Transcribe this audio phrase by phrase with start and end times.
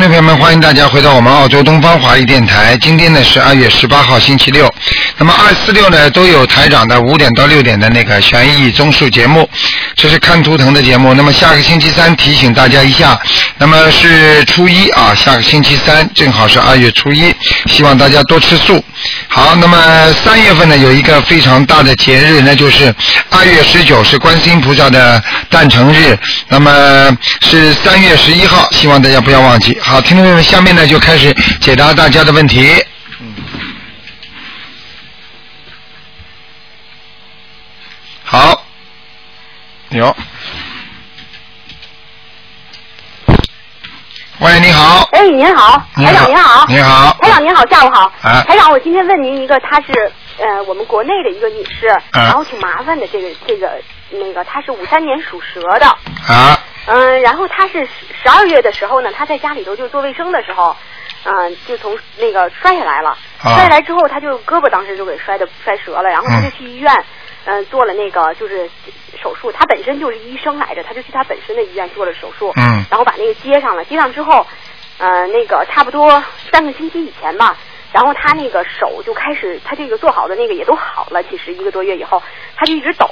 [0.00, 2.74] 听众朋友们，欢迎大家回到我们澳洲东方华语电台。
[2.78, 4.66] 今天呢是二月十八号，星期六。
[5.18, 9.46] 那么二四六呢都有台长的五点到六点的那个悬疑综述节目，
[9.94, 11.12] 这是看图腾的节目。
[11.12, 13.20] 那么下个星期三提醒大家一下，
[13.58, 17.30] 那么是初一啊，下个星期三正好是二月初一，
[17.66, 18.82] 希望大家多吃素。
[19.32, 22.92] 好，那么三月份呢有一个非常大的节日，那就是
[23.30, 29.78] 二月十九是观世音菩萨的诞辰日，那么是三月十一号，希望大家不要忘记。
[29.80, 32.74] 好，听众朋友们，下面呢就开始解答大家的问题。
[33.20, 33.32] 嗯
[38.24, 38.64] 好，
[39.90, 40.16] 有。
[44.42, 45.06] 喂，你好。
[45.12, 47.12] 哎，您好，台长您好，你好。
[47.20, 48.10] 台长您好，下午好。
[48.22, 48.42] 啊。
[48.48, 52.00] 台长，我今天问您一个，她是呃我们国内的一个女士，啊。
[52.12, 53.70] 然后挺麻烦的，这个这个
[54.08, 55.86] 那个她是五三年属蛇的，
[56.26, 60.74] 啊，嗯，然后她是十二月的时候呢，她在家里头就做卫生的时候，
[61.24, 63.10] 嗯，就从那个摔下来了，
[63.42, 63.44] 啊。
[63.54, 67.04] 摔下来之后，她就胳膊当时就给摔的摔折了，然后她就去医院，嗯，
[67.70, 68.68] 做了那个就是
[69.20, 74.46] 手术，他本身就是医生来着，他就去他本身的医院做了手术，嗯然后把那个接上了，接上之后，
[74.98, 77.56] 呃，那个差不多三个星期以前吧，
[77.92, 82.22] 然后他那个手就开始，他这个做好的那个也都好了，其实一个多月以后，
[82.56, 83.08] 他就一直抖，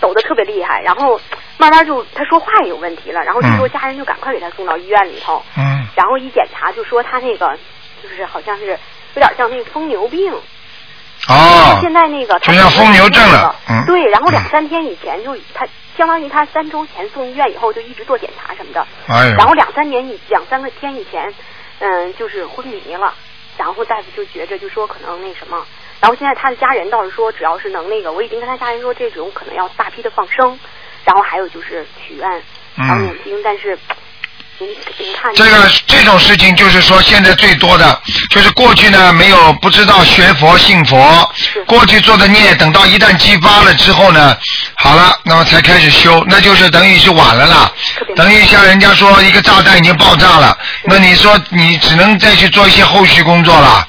[0.00, 1.20] 抖的特别厉害，然后
[1.58, 7.58] 慢慢就他说话也有问题了，然后这时候嗯家人就赶快给他送到医院里头，嗯，然后一检查就说他那个
[8.02, 8.66] 就是好像是
[9.14, 10.32] 有点像那个疯牛病，
[11.28, 13.84] 哦，现在那个他就像疯牛症了嗯。
[13.86, 14.48] 对，然后两嗯。
[14.50, 21.32] 三天以前就他相当于他三周前送医院以后就一直做检查什么的，哎，然后两三年以两三个天以前，
[21.78, 23.14] 嗯，就是昏迷了，
[23.56, 25.64] 然后大夫就觉着就说可能那什么，
[26.00, 30.58] 然后现在他的家人倒是说只要是能那个，我已经跟他家人说这种可能要大批的放生，
[31.04, 32.28] 然后还有就是许愿，
[32.74, 33.78] 然后念经，但是
[35.34, 41.28] 这个这种事情就是说，现在最多的就是过去呢没有不知道学佛信佛，
[41.66, 44.36] 过去做的孽，等到一旦激发了之后呢，
[44.76, 47.72] 好了，那么才开始修，那就是等于是晚了啦。
[48.14, 53.86] 等于像人家说一个炸弹已经爆炸了，那你说你只能再去做一些后续工作了。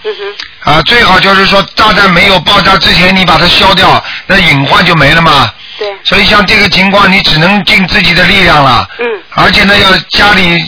[0.64, 5.52] 啊，最好就是说炸弹没有爆炸之前，你把它消掉，那隐患就没了嘛。
[5.78, 5.94] 对。
[6.04, 8.88] 所以像这个情况，你只能尽自己的力量了。
[9.00, 9.06] 嗯。
[9.32, 10.66] 而且呢，要家里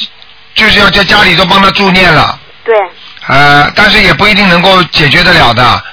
[0.54, 2.40] 就是要在家里都帮他助念了。
[2.64, 2.76] 对。
[3.28, 5.84] 呃，但是也不一定能够解决得了的。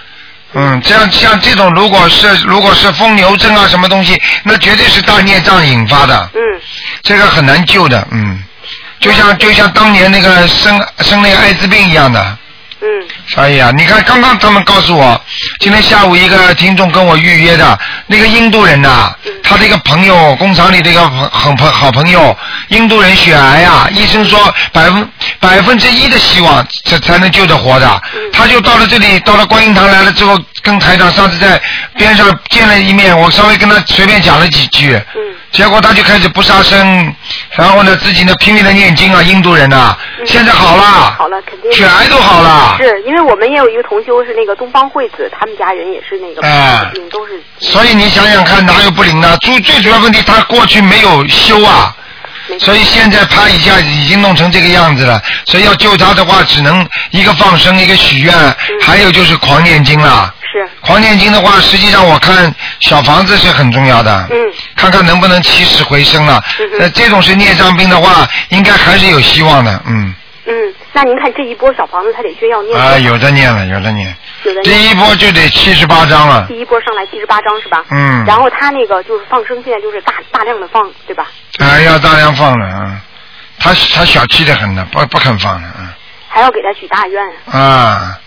[0.55, 6.31] 嗯，这样像这种，如果是如果是疯牛症啊什么东西，那绝对是大孽障引发的。
[6.35, 6.41] 嗯。
[7.03, 8.43] 这个很难救的，嗯。
[9.01, 12.39] 就像就像当年那个生生那个艾滋病一样的。
[12.83, 13.09] 嗯。
[13.29, 15.21] 所以啊，你看刚刚他们告诉我，
[15.61, 22.37] 今天下午一个听众跟我预约的那个印度人呐、他的一个朋友，工厂里的一个朋很朋好朋友，
[22.69, 31.61] 印度人血癌啊，医生说百分百分之一的希望才才能救得活的，他就到了这里，到了观音堂来了之后，跟台长上次在
[31.97, 34.99] 边上见了一面，我稍微跟他随便讲了几句，
[35.51, 37.15] 结果他就开始不杀生，
[37.51, 40.83] 然后呢自己呢拼命的念经啊，印度人呐、现在好了，
[41.19, 41.73] 好了，肯定。
[41.73, 42.77] 血癌都好了。
[42.79, 46.89] 是因为我们也有一个同修是那个东方惠子，他们家人也是那个哎。
[46.93, 47.43] 病都是。
[47.59, 49.37] 所以你想想看，哪有不灵的？
[49.39, 51.95] 最最主要问题，他过去没有修啊，
[52.59, 55.23] 所以现在啪一下已经弄成这个样子了。
[55.47, 58.35] 所以要救他的话，只能一个放生，一个许愿，
[58.81, 60.35] 还有就是狂念经了。
[60.53, 60.69] 是。
[60.81, 64.29] 狂念经的话，实际上我看小房子是很重要的。
[64.31, 64.37] 嗯。
[64.77, 66.43] 看看能不能起死回生了。
[66.79, 69.83] 呃，这种是孽障病的话，应该还是有希望的。
[69.87, 70.15] 嗯。
[70.45, 70.53] 嗯，
[70.93, 74.15] 那您看这一波小房子，他得需要念啊，有的念了，有的念。
[74.45, 76.47] 有的第一波就得七十八张了。
[76.49, 77.85] 第一波上来七十八张是吧？
[77.91, 81.27] 嗯然后他那个就是放生，现在就是大大量的放，对吧？
[81.59, 83.01] 啊，要大量放了啊，
[83.59, 85.95] 他他小气的很呢，不不肯放啊，
[86.29, 87.23] 还要给他许大愿。
[87.51, 88.19] 啊啊，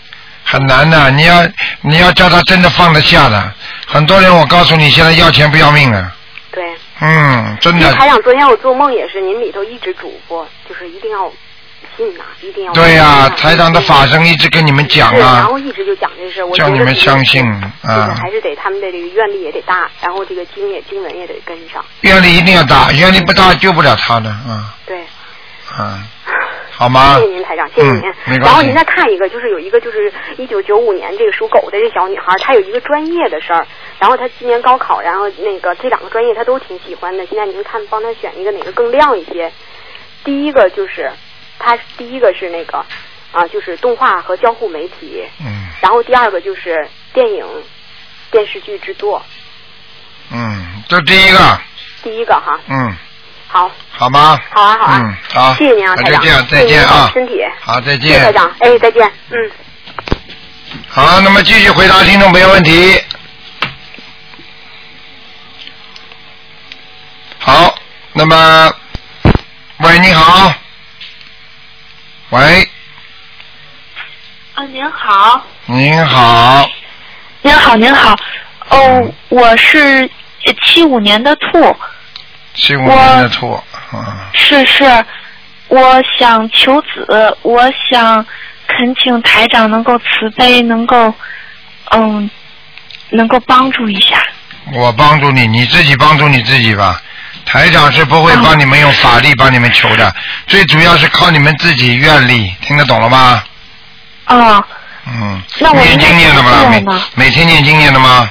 [0.44, 1.48] 很难的，你要
[1.82, 3.52] 你要叫他真的放得下的，
[3.88, 6.12] 很多人我告诉你，现在要钱不要命了，
[6.52, 6.64] 对。
[7.02, 11.30] 嗯，真的，台长，昨天我做梦也是，您里头一直嘱咐，就是一定要
[11.98, 12.74] 信呐、一定要。
[12.74, 21.84] 对呀、台长的法身一直跟你们讲啊，然啊，后一直就讲这事，我叫你们相信就是啊，还是得他们的这个愿力也得大，然后这个经也经文也得跟上。
[22.02, 25.02] 愿力一定要大，愿力不大救不了他的，啊对，
[25.76, 26.00] 啊，
[26.72, 27.16] 好吗？
[27.16, 28.02] 谢谢您台长，谢谢您。
[28.42, 33.66] 然后您再看一个，就是有一个就是一九九五年这个属狗的这小女孩，她有一个专业的事儿，
[34.00, 37.26] 然后她今年高考，然后那个这两个专业她都挺喜欢的。
[37.28, 39.52] 现在您看帮她选一个哪个更亮一些？
[40.24, 41.12] 第一个就是
[41.60, 42.78] 她第一个是那个
[43.32, 47.46] 啊，就是动画和交互媒体，嗯然后第二个就是电影
[48.32, 49.24] 电视剧制作，
[50.32, 51.60] 嗯，这第一个，
[52.02, 52.60] 第一个哈。
[52.68, 52.96] 嗯，
[53.48, 54.40] 好，好吗？
[54.52, 55.02] 好啊，好啊。
[55.04, 55.54] 嗯，好。
[55.56, 56.12] 谢谢您啊，台长。
[56.12, 57.12] 那就这样，再祝您见啊。
[57.14, 57.34] 身体。
[57.62, 58.34] 好，再见谢谢台。
[58.34, 59.52] 长，哎，再见，嗯。
[60.90, 63.00] 好，那么继续回答听众朋友问题。
[67.38, 67.76] 好，
[68.14, 68.74] 那么，
[69.78, 70.52] 喂，你好，
[72.36, 72.70] 喂，
[74.56, 76.70] 啊，您好，您好，
[77.42, 78.14] 您好，您好，
[78.68, 80.10] 哦，我是
[80.62, 81.74] 七五年的兔，
[82.54, 83.58] 七五年的兔，
[83.94, 84.04] 嗯，
[84.34, 84.84] 是是，
[85.70, 88.26] 我想求子，我想
[88.68, 91.14] 恳请台长能够慈悲，能够，
[91.92, 92.30] 嗯，
[93.12, 94.22] 能够帮助一下。
[94.74, 97.02] 我帮助你，你自己帮助你自己吧。
[97.46, 100.14] 台长是不会帮你们用法力帮你们求的，
[100.48, 103.44] 最主要是靠你们自己愿力，听得懂了吗？
[104.26, 104.68] 啊，
[105.08, 105.42] 嗯。
[105.60, 106.68] 那我念经念的吗？
[106.70, 106.84] 每
[107.14, 108.30] 每天念经念的吗？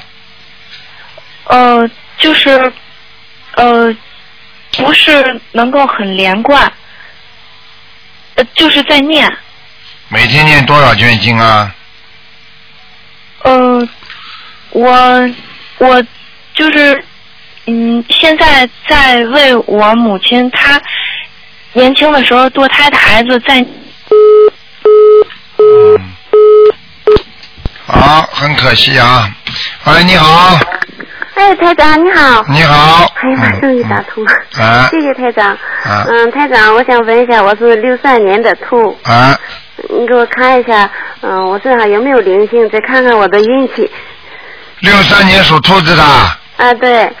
[1.45, 2.73] 呃，就是，
[3.55, 3.95] 呃，
[4.71, 6.71] 不是能够很连贯，
[8.35, 9.31] 呃，就是在念，
[10.09, 11.73] 每天念多少卷经啊？
[13.43, 13.87] 呃，
[14.71, 15.29] 我
[15.77, 16.03] 我
[16.53, 17.05] 就是
[17.67, 20.79] 嗯，现在在为我母亲，她
[21.73, 23.67] 年轻的时候堕胎的孩子在嗯。
[27.87, 29.29] 好，很可惜啊。
[29.85, 30.59] 喂，你好，
[31.35, 32.43] 哎，台长你好。
[32.49, 33.11] 你好。
[33.15, 34.31] 哎呀妈，终于打通了。
[34.59, 35.51] 啊谢谢台长。
[35.51, 39.37] 啊嗯，台长，我想问一下，我是六三年的兔，啊，
[39.89, 40.89] 你给我看一下，
[41.21, 42.69] 嗯，我身上有没有灵性？
[42.69, 43.89] 再看看我的运气。
[44.79, 46.03] 六三年属兔子的，
[46.57, 47.11] 啊，对，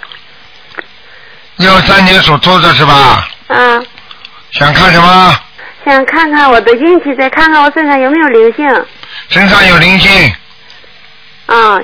[1.57, 3.27] 六三年属兔子是吧？
[3.47, 3.85] 嗯，
[4.51, 5.39] 想看什么？
[5.85, 8.85] 想看看我的运气，再看看我身上有没有灵性。
[9.29, 10.35] 身上有灵性，
[11.45, 11.79] 啊，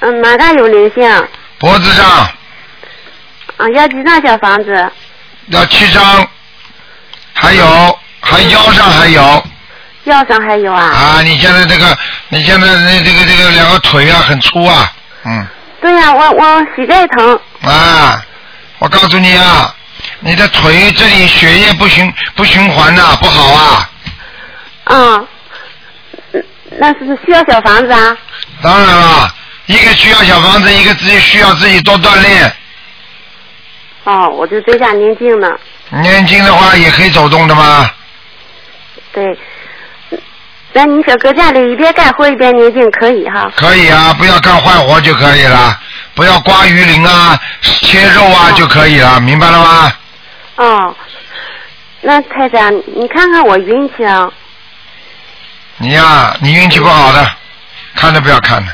[0.00, 1.28] 嗯，哪个有灵性？
[1.58, 2.08] 脖子上
[3.56, 4.90] 啊，要几张小房子？
[5.48, 6.26] 要七张，
[7.34, 9.44] 还有还腰上还有
[10.04, 10.84] 腰上还有啊？
[10.84, 11.22] 啊！
[11.22, 11.96] 你现在这个，
[12.28, 14.92] 你现在那这个这个两个腿啊很粗啊，
[15.24, 15.46] 嗯
[15.82, 17.38] 对呀、我我膝盖疼。
[17.62, 18.24] 啊，
[18.78, 19.74] 我告诉你啊，
[20.20, 23.90] 你的腿这里血液不循不循环呐、不好啊。
[24.84, 25.24] 啊，
[26.32, 26.44] 嗯
[26.78, 28.16] 那是需要小房子啊？
[28.62, 29.34] 当然了，
[29.66, 32.52] 一个需要小房子，一个自己需要自己多锻炼。
[34.04, 35.48] 哦，我就在家念经呢。
[35.90, 37.90] 念经的话也可以走动的吗？
[39.12, 39.36] 对，
[40.74, 43.52] 那你说搁家里一边干活一边念经可以哈？
[43.56, 45.78] 可以啊，不要干坏活就可以了，
[46.14, 49.92] 不要刮鱼鳞啊、切肉啊就可以了，明白了吗？
[50.56, 50.96] 哦，
[52.00, 54.30] 那太长，你看看我运气啊，
[55.76, 57.30] 你呀、你运气不好的，
[57.94, 58.72] 看都不要看的，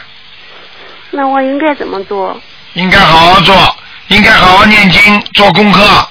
[1.11, 2.41] 那我应该怎么做？
[2.75, 6.09] 应该好好做，应该好好念经做功课，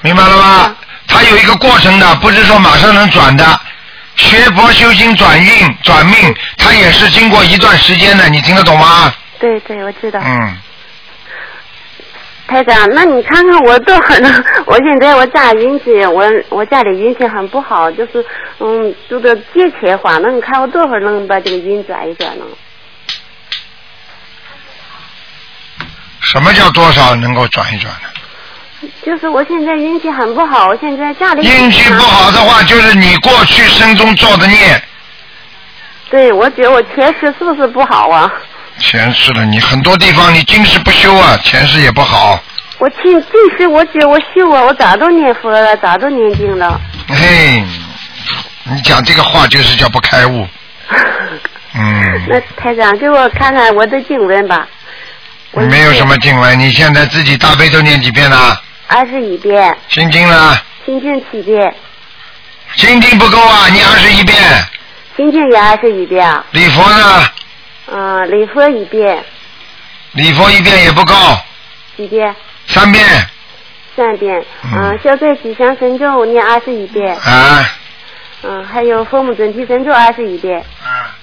[0.00, 0.76] 明白了吗？
[1.06, 3.60] 它有一个过程的，不是说马上能转的。
[4.16, 9.12] 学佛修心转运转命，它也是经过一段时间的，你听得懂吗？
[9.38, 10.20] 对对，我知道。
[10.22, 10.56] 嗯，
[12.46, 14.44] 台长，那你看看我多会儿呢？
[14.66, 18.24] 我现在我家运气，我我家里运气很不好，就是
[18.60, 20.18] 嗯，有点节切化。
[20.18, 22.44] 那你看我多会儿能把这个运转一转呢？
[26.20, 28.08] 什么叫多少能够转一转呢？
[29.04, 34.82] 就是我现在运气很不好，我现在家里运气不好的话，就是你过去生中造的孽。
[36.10, 38.30] 对，我觉得我前世是不是不好啊？
[38.78, 42.42] 前世的你很多地方你今世不修啊，前世也不好。
[42.78, 46.80] 我今今世我觉得我修啊，我咋都念佛了，咋都念经了。
[47.08, 47.62] 嘿，
[48.64, 50.46] 你讲这个话就是叫不开悟。
[51.74, 54.66] 嗯，那台长给我看看我的经文吧。
[55.52, 58.60] 我没有什么经文，你现在自己大悲咒念几遍了？
[58.94, 60.58] 二十一遍，心经呢？
[60.84, 61.74] 心经七遍，
[62.76, 64.36] 心经不够啊，你二十一遍。
[65.16, 67.30] 心经也二十一遍，礼佛呢？
[67.86, 69.24] 嗯、礼佛一遍，
[70.12, 71.14] 礼佛一遍也不够，
[71.96, 72.34] 几遍？
[72.66, 73.02] 三遍。
[73.96, 74.90] 三遍，嗯。
[74.90, 77.70] 嗯，消灾吉祥神咒念二十一遍，啊，
[78.42, 81.16] 嗯，还有佛母准提神咒二十一遍，啊，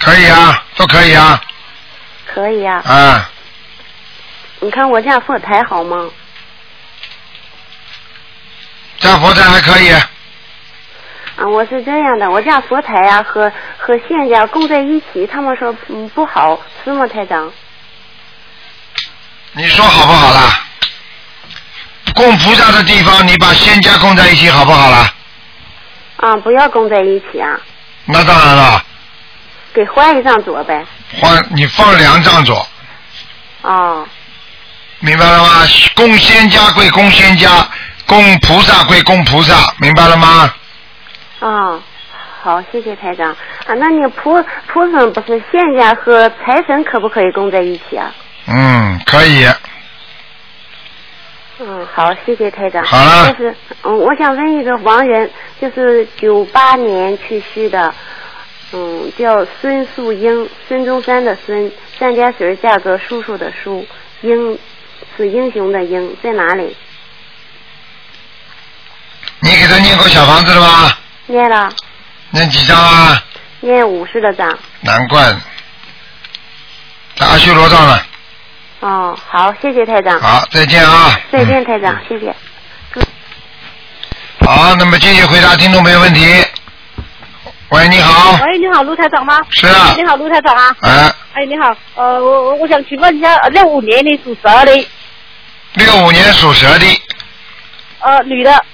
[0.00, 1.40] 可以啊，都可以啊，
[2.26, 2.82] 可以啊。
[2.84, 3.30] 啊，
[4.60, 6.10] 你看我家佛台好吗？
[8.98, 17.52] 家佛台还可以，啊，我是这样的，我家佛台啊和和仙家供在一起，他们说嗯不好，是吗，台长？
[19.52, 20.60] 你说好不好啦？
[22.14, 25.12] 供菩萨的地方，你把仙家供在一起好不好啦？
[26.16, 27.60] 啊，不要供在一起啊，
[28.06, 28.82] 那当然了，
[29.74, 30.84] 给换一张桌呗。
[31.20, 32.66] 换你放两张桌，
[33.60, 34.08] 哦，
[35.00, 35.48] 明白了吗？
[35.94, 37.48] 供仙家归供仙家，
[38.06, 40.52] 供菩萨归供菩萨，明白了吗？
[41.40, 41.82] 哦，
[42.42, 43.30] 好，谢谢台长
[43.66, 43.74] 啊。
[43.76, 48.12] 那你菩菩萨不是仙家和财神可不可以供在一起啊？
[48.46, 49.46] 嗯，可以。
[51.58, 52.84] 嗯，好，谢谢台长。
[52.84, 57.94] 好了就是，嗯，我想问一个亡人，就是九八年去世的，
[58.72, 63.86] 嗯，叫孙素英，孙中山的孙，三点水加个叔叔的叔，
[64.20, 64.58] 英
[65.16, 66.76] 是英雄的英，在哪里？
[69.40, 70.92] 你给他念过小房子了吗？
[71.26, 71.70] 念了，
[72.30, 73.22] 念几张啊？
[73.60, 74.58] 念五十的章。
[74.80, 75.34] 难怪，
[77.16, 78.06] 在阿修罗道了。
[78.80, 80.20] 哦，好，谢谢台长。
[80.20, 81.18] 好，再见啊。
[81.32, 82.34] 再见，台长，谢谢。
[84.40, 86.44] 好，那么继续回答听众朋友问题。
[87.70, 88.38] 喂，你好。
[88.46, 89.40] 喂，你好，卢台长吗？
[89.50, 90.76] 是啊你好，卢台长啊。
[90.82, 94.88] 哎，哎，你好，呃，我我我想请问一下，呃六五年的属蛇的，
[95.74, 96.86] 六五年属蛇的，
[98.00, 98.64] 呃，女的，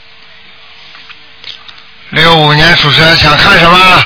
[2.11, 4.05] 六五年属蛇，想看什么？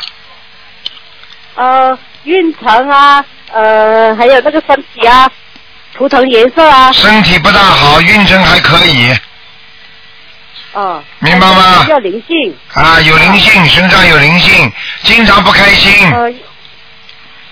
[1.57, 5.29] 呃，运程啊，呃，还有那个身体啊，
[5.95, 9.09] 图腾颜色啊，身体不大好，运程还可以
[10.77, 11.85] 哦、明白吗？
[11.85, 14.71] 比较灵性，啊，有灵性，身上有灵性，
[15.05, 16.31] 经常不开心，呃，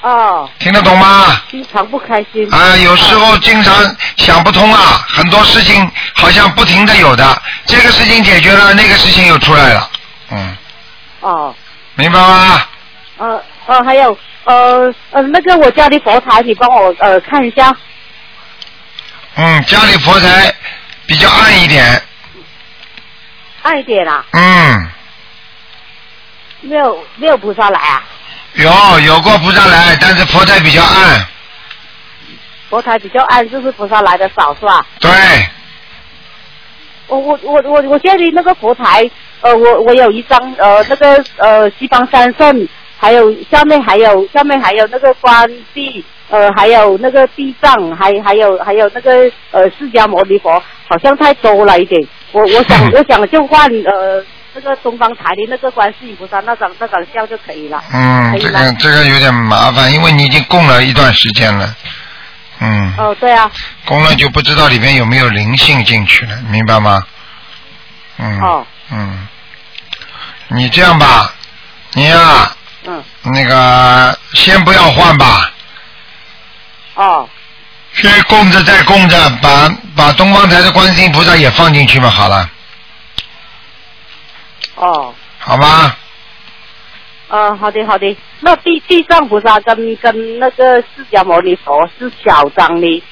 [0.03, 1.41] 哦，听得懂吗？
[1.51, 2.47] 经常不开心。
[2.53, 3.75] 啊，有时候经常
[4.19, 9.91] 想不通啊，很多事情好像不停的有的，这个事情解决了，那个事情又出来了，
[10.31, 10.57] 嗯，
[11.21, 11.55] 哦，
[11.95, 12.63] 明白吗？
[13.17, 17.75] 呃呃，还有呃呃，那个我家的佛台，你帮我呃看一下。
[19.37, 20.53] 嗯，家里佛台
[21.07, 22.03] 比较暗一点，
[23.65, 24.89] 暗一点啦，嗯，
[26.61, 28.05] 没有没有菩萨来啊，
[28.53, 31.27] 有有过菩萨来，但是佛台比较暗，
[32.69, 34.85] 佛台比较暗，就是菩萨来的少是吧？
[35.01, 35.11] 对，
[37.07, 42.69] 我我我我我现在的那个佛台，呃，我我有一张呃那个呃西方三圣，
[42.99, 52.07] 还有下面还有下面还有那个观地，呃，还有那个地藏，还还有还有那个呃释迦牟尼佛，好像太多了一点。
[52.35, 54.23] 我我想 我想就换呃
[54.55, 57.83] 那个东方台的那个观世音菩萨那张那张像就可以了。
[57.93, 61.75] 嗯，这个这个有点麻烦，因为你已经供了一段时间了，
[62.61, 63.51] 嗯，哦，对啊，
[63.85, 67.03] 供了就不知道里面有没有灵性进去了，明白吗？
[68.19, 69.29] 嗯，哦，嗯，
[70.49, 71.33] 你这样吧，
[71.95, 72.51] 你呀、
[72.87, 75.51] 嗯，那个先不要换吧，
[76.95, 77.29] 哦，
[77.95, 82.51] 先供着再供着，把把东方台的观世音菩萨也放进去嘛，好了，
[84.77, 85.15] 哦。
[85.39, 85.97] 好吧？
[87.29, 88.17] 呃，好的好的。
[88.41, 93.03] 那地地藏菩萨跟跟那个释迦牟尼佛是小张的，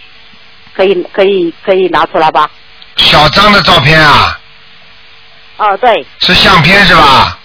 [0.75, 2.51] 可以可以可以拿出来吧？
[2.97, 4.39] 小张的照片啊，
[5.59, 7.39] 哦，对，是相片是吧？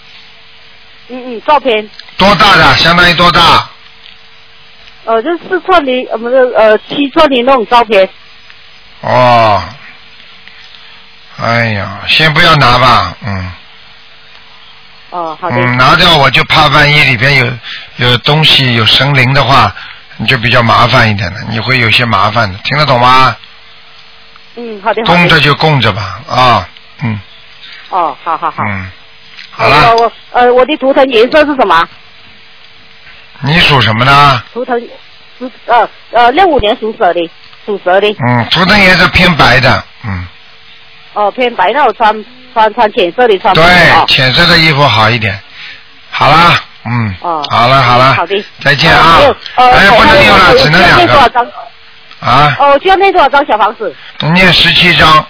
[1.08, 2.74] 嗯嗯，照片，多大的？
[2.76, 3.68] 相当于多大？
[5.08, 8.06] 呃，就四寸的，呃不是呃七寸的那种照片。
[9.00, 9.62] 哦，
[11.40, 13.52] 哎呀，先不要拿吧，嗯。
[15.10, 15.56] 哦，好的。
[15.56, 19.74] 嗯，拿掉我就怕万一里边有有东西有神灵的话，
[20.18, 23.34] 你就比较麻烦一点了，你会有些麻烦的，听得懂吗？
[24.56, 25.18] 嗯，好的好的。
[25.18, 26.68] 供着就供着吧，啊，
[27.02, 27.18] 嗯
[27.88, 28.62] 哦，好好好。
[28.68, 28.90] 嗯，
[29.50, 31.88] 好呃了，我呃我的图腾颜色是什么？
[33.40, 34.42] 你属什么呢？
[34.52, 34.78] 图腾
[35.38, 37.20] 是呃呃六五年属蛇的，
[37.64, 38.08] 属蛇的。
[38.26, 40.26] 嗯，图腾颜色偏白的，嗯，
[41.14, 42.12] 哦，偏白，那我穿
[42.52, 45.38] 穿穿浅色的穿对哦，浅色的衣服好一点。
[46.10, 48.44] 好啦，嗯，哦好了好了，好的。
[48.60, 49.18] 再见啊
[49.54, 51.46] 哎，不能用了，只能两个需要念多少张？
[52.20, 53.94] 啊，哦，需要念多少张小房子？
[54.34, 55.24] 念十七张，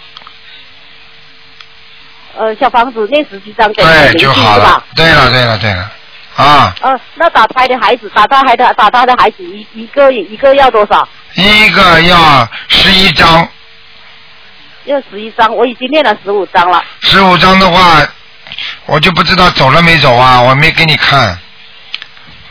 [2.39, 4.83] 呃，小房子念十七张给对灵就好了。
[4.97, 5.93] 对了对了对了，
[6.39, 11.07] 啊，呃，那打胎的孩子，打胎孩的打胎的孩子一一个一个要多少？
[11.35, 13.47] 一个要十一张。
[14.85, 16.83] 要十一张，我已经练了十五张了。
[17.01, 18.01] 十五张的话，
[18.87, 21.37] 我就不知道走了没走啊，我没给你看。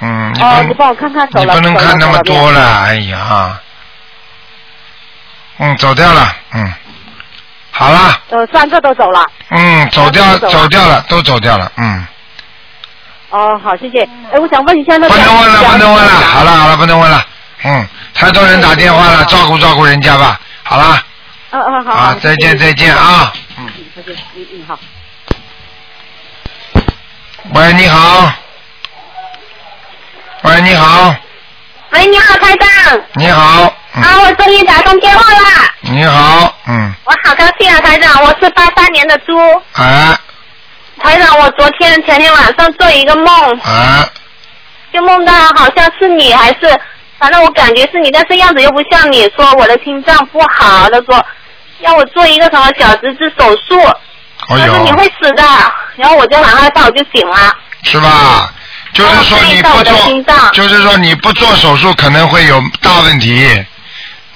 [0.01, 1.53] 嗯，你不哦，你帮我看看走你了。
[1.55, 3.57] 不能看那么多了，哎呀。
[5.59, 6.73] 嗯，走掉了，嗯，
[7.71, 9.25] 好了，呃，三个都走了。
[9.49, 12.05] 嗯，走掉，走掉了，都走掉了，嗯，
[13.29, 14.07] 哦，好，谢谢。
[14.31, 15.13] 哎，我想问一下那个。
[15.13, 17.25] 不能问了，不能问了，好了，好了，不能问了，
[17.63, 20.97] 嗯，太多人打电话了，照顾照顾人家吧，好了，
[21.51, 21.91] 嗯嗯，好。
[21.93, 24.79] 啊好，再见，再见啊，嗯，嗯，再见，嗯嗯好。
[27.53, 28.31] 喂，你好，
[30.43, 31.15] 喂，你好，
[31.91, 33.01] 喂，你好，台长。
[33.15, 34.03] 你好，嗯。
[34.03, 35.71] 啊，我终于打通电话了！
[35.81, 39.37] 你好，嗯，我好高兴啊，台长，我是八三年的猪。
[39.73, 40.17] 哎
[41.01, 44.07] 台长，我昨天前天晚上做一个梦，啊，
[44.93, 46.79] 就梦到好像是你，还是
[47.19, 49.29] 反正我感觉是你，但是样子又不像你。
[49.35, 51.25] 说我的心脏不好，他说
[51.81, 53.95] 要我做一个什么小直肢手术，哦
[54.57, 55.43] 他说你会，死的。
[55.95, 57.55] 然后我就很害怕，我就醒了。
[57.83, 58.51] 是吧？
[58.93, 63.47] 就是说你不做，就是说你不做手术可能会有大问题。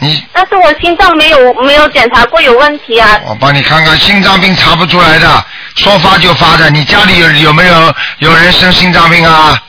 [0.03, 6.72] 你但是我心脏没有没有检查过有问题啊，我帮你看看，心脏病查不出来的，说发就发的。
[6.72, 9.62] 你家里有有没有有人生心脏病啊？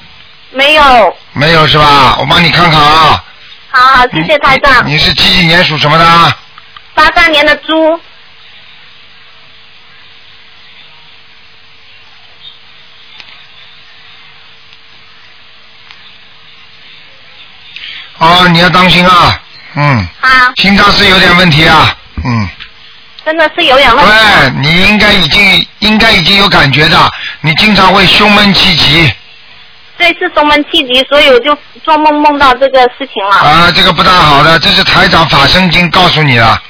[0.50, 1.16] 没有。
[1.34, 2.16] 没有是吧？
[2.18, 3.22] 我帮你看看啊。
[3.68, 4.86] 好好，谢谢台长。
[4.86, 6.34] 你是几几年属什么的？
[6.94, 8.00] 八三年的猪，
[18.16, 19.40] 哦，你要当心啊，
[19.74, 22.48] 嗯，啊，心脏是有点问题啊，嗯，
[23.24, 24.12] 真的是有点问题。
[24.12, 27.10] 对你应该已经应该已经有感觉的，
[27.40, 29.12] 你经常会胸闷气急。
[29.98, 33.36] 对，是胸闷气急，所以我就做梦梦到这个事情了。
[33.36, 36.60] 啊，这个不大好的，这是台长法身经告诉你了，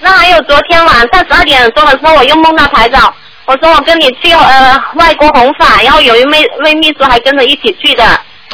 [0.00, 3.12] 那还有昨天晚上十二点钟的时候，我又梦到台长，
[3.44, 8.04] 我说我跟你去呃外国弘法，然后有一位位秘书还跟着一起去的，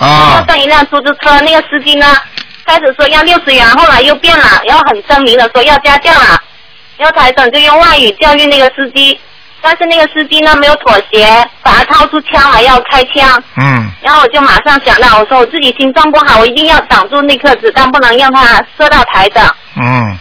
[0.00, 0.40] 啊。
[0.40, 2.16] 要上一辆出租车，那个司机呢
[2.70, 6.40] 开始说要六十元，后来又变了，然后很狰狞的说要加价了，
[6.96, 9.18] 然后台长就用外语教育那个司机，
[9.60, 11.26] 但是那个司机呢没有妥协，
[11.64, 13.42] 反而掏出枪来要开枪。
[13.56, 19.52] 嗯，然后我就马上想到，我说我自己心脏不好，我一定要挡住那颗子弹，不能让它射到台长。
[19.76, 20.16] 嗯，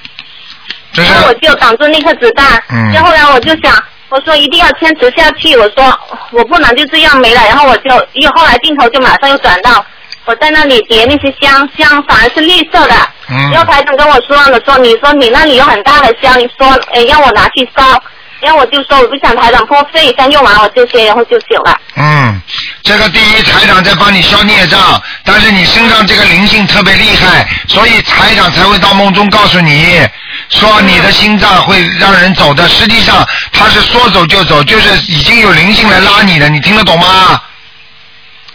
[0.95, 2.47] 然后我就挡住那颗子弹。
[2.71, 3.71] 嗯然后来，我就想，
[4.09, 5.55] 我说一定要坚持下去。
[5.55, 5.99] 我说
[6.31, 7.41] 我不能就这样没了。
[7.45, 9.85] 然后我就，又后来镜头就马上又转到
[10.29, 12.93] 我在那里叠那些香，香反而是绿色的。
[13.29, 17.99] 嗯然后台长跟我说了，说你说你那里有很大的香，你说哎让我拿去烧。
[18.41, 21.75] 然后我就说我不想台长破费，先用完我就歇，然后就醒了。
[21.95, 22.39] 嗯，
[22.83, 30.07] 这个第一台长在帮你消孽障，但是你身上这个灵性特别厉害，所以台长才会到梦中告诉你，
[30.49, 32.67] 说你的心脏会让人走的。
[32.69, 37.41] 实际上他是说走就走，就是已经有灵性来拉你了，你听得懂吗？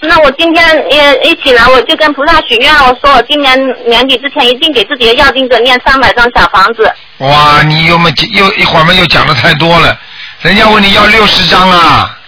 [0.04, 6.92] 那我今天也一起来，我就跟菩萨许愿，我说我今年年底之前一定给自己的要经者念三百张小房子。
[7.18, 9.98] 哇，你又没又一会儿嘛又讲的太多了，
[10.42, 12.18] 人家问你要六十张啊，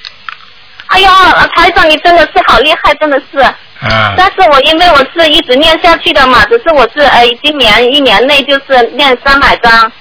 [0.86, 1.08] 哎呦，
[1.54, 3.38] 台长你真的是好厉害，真的是。
[3.38, 9.92] 啊，但是我因为我是一直念下去的嘛，只是我是呃今年一年内就是念三百张，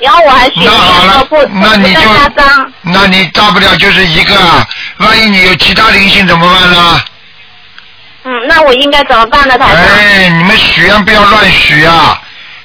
[0.00, 2.72] 然后我还许那好了愿说不不那你就再加张。
[2.82, 4.64] 那你大不了就是一个啊，
[4.98, 7.00] 万一你有其他灵性怎么办呢？
[8.24, 9.68] 嗯，那我应该怎么办呢，台长？
[9.68, 12.20] 哎，你们许愿不要乱许啊，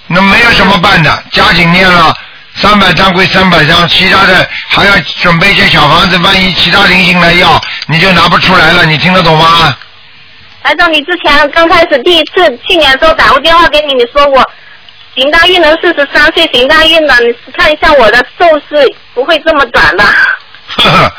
[0.07, 2.13] 那没有什么办的，加紧念了。
[2.55, 4.91] 三百张归三百张，其他的还要
[5.21, 9.75] 准备一些小房子，万一其他灵性来要，你就拿不出来了，你听得懂吗？
[10.61, 14.45] 台长，你之前刚开始第一次去年的时候打过电话给你，你说我
[15.15, 20.03] 行大运能，四十三岁行大运了，你看一下我的寿是不会这么短吧？
[20.75, 21.13] 呵呵，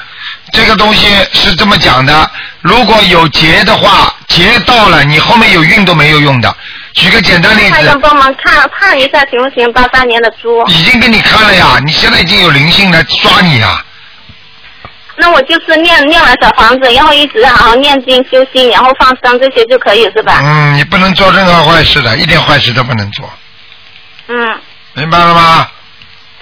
[0.52, 6.54] 这个东西是这么讲的，如果有劫的话，劫到了，你后面有运都没有用的。
[6.92, 9.72] 举个简单例子台长，帮忙看看一下行不行？
[9.72, 13.82] 八三年的猪，已经给你看了呀，你现在已经有灵性来抓你呀。
[15.16, 20.40] 那我就是念念完小房子，然后一直好好念经修心，然后放生这些就可以是吧？
[20.42, 23.30] 嗯，你不能做任何坏事的，一点坏事都不能做，
[24.28, 24.60] 嗯，
[24.94, 25.66] 明白了吗？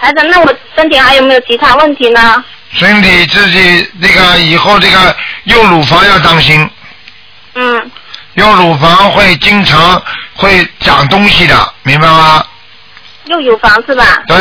[0.00, 2.42] 台长，那我身体还有没有其他问题呢？
[2.72, 6.68] 身体自己那个以后这个用乳房要当心，
[7.54, 7.90] 嗯，
[8.34, 10.00] 用乳房会经常
[10.34, 12.44] 会长东西的，明白吗？
[13.26, 14.04] 用乳房是吧？
[14.26, 14.36] 对，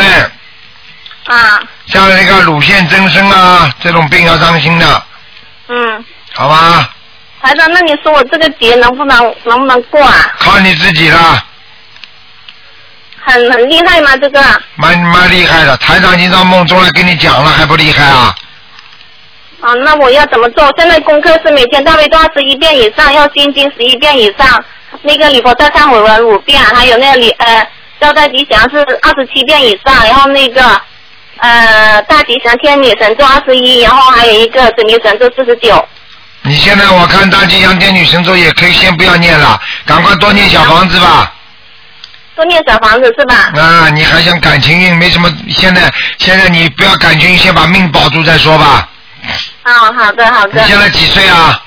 [1.26, 5.04] 啊，像那个乳腺增生啊这种病要当心的，
[5.68, 6.90] 嗯，好吧？
[7.42, 10.14] 台长，那你说我这个节能不能能不能过啊？
[10.40, 11.44] 靠你自己了，
[13.30, 14.16] 很很厉害吗？
[14.18, 14.42] 这个？
[14.76, 15.78] 蛮蛮厉害的。
[15.78, 18.36] 台长已经到梦中来跟你讲了，还不厉害啊？
[19.62, 20.74] 啊，那我要怎么做？
[20.78, 24.64] 现在功课是每天大悲咒二十一遍以上，要心经十一遍以上，
[25.02, 27.68] 那个礼佛大忏悔文五遍，还有那个礼呃
[28.00, 30.62] 交代吉祥是二十七遍以上，然后那个
[31.38, 35.86] 呃大吉祥天女神咒二十一，然后还有一个准提神咒四十九。
[36.44, 41.34] 你现在我看大吉祥天女神咒也可以先不要念了，赶快多念小房子吧。
[42.40, 43.52] 多念小房子是吧？
[43.62, 44.96] 啊，你还想感情运？
[44.96, 48.88] 没什么，现在现在你不要感情运，先把命保住再说吧。
[49.64, 50.62] 啊，好的好的。
[50.62, 51.62] 你现在几岁啊？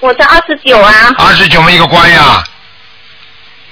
[0.00, 0.92] 我才二十九啊。
[1.16, 2.42] 二十九没一个关呀。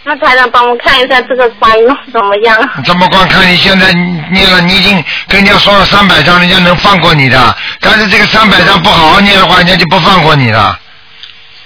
[0.05, 2.57] 那台长帮我看一下这个关弄怎么样？
[2.85, 3.93] 这么光看你现在
[4.31, 7.57] 念了，你已经跟人家说了三百张，人家能放过你的。
[7.81, 10.79] 但是这个三百张不好好念的话，人家就不放过你了，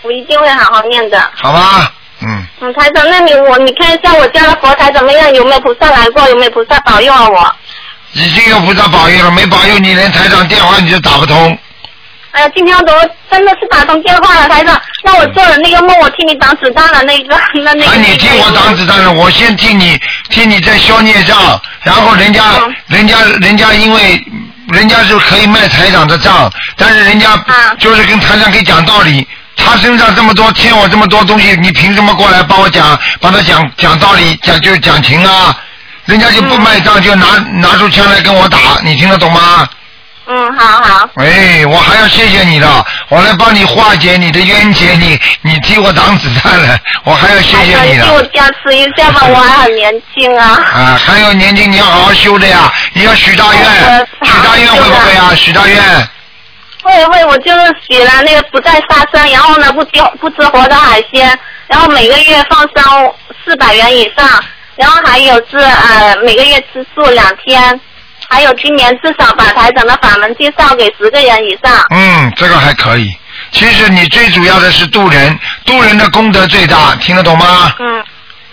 [0.01, 1.31] 我一定会好好念的。
[1.35, 1.93] 好吧？
[2.25, 5.33] 嗯，嗯，台长，那你我你看一下我家的佛台怎么样？
[5.35, 6.29] 有没有菩萨来过？
[6.29, 7.55] 有没有菩萨保佑啊我？
[8.13, 11.59] 已经有菩萨保佑了，没保佑你连台长电话你就打不通。
[12.33, 14.81] 哎呀，今天我真的是打通电话了，台长？
[15.05, 17.91] 那我做了那个梦，我替你挡子弹了，那个 那那个。
[17.91, 24.25] 啊，你替我挡子弹了，我先替你替你在消孽障，然后人家、嗯人家人家因为
[24.69, 29.27] 人家是可以卖台长的账，但是人家啊就是跟台长可以讲道理。
[29.65, 35.57] 他身上这么多欠我这么多东西，你凭什么过来帮我讲，帮他讲讲道理，讲就是讲情啊？
[36.07, 39.69] 人家就不卖账，就拿拿出枪来跟我打，你听得懂吗？
[40.25, 41.09] 嗯，好好。
[41.17, 48.05] 哎，我还要谢谢你的，我来帮你化解你的冤结，你你替我挡子弹了，我还要谢谢你的。
[48.05, 50.61] 台长，替我加持一下吧，我还很年轻啊。
[50.75, 52.73] 啊，还有年轻，你要好好修的呀！
[52.93, 55.35] 你要许大愿，我许大愿会不会啊？
[55.35, 56.09] 许大愿，
[56.83, 59.91] 会会，我就是许了那个不再杀生，然后呢不吃
[60.21, 63.15] 不吃活的海鲜，然后每个月放生
[63.45, 64.29] 四百元以上，
[64.77, 67.81] 然后还有是呃每个月吃素两天，
[68.29, 71.73] 还有今年至少把台长的法门介绍给十个人以上。
[71.91, 73.17] 嗯，这个还可以。
[73.51, 77.73] 其实你最主要的是渡人，渡人的功德最大，听得懂吗？
[77.79, 78.05] 嗯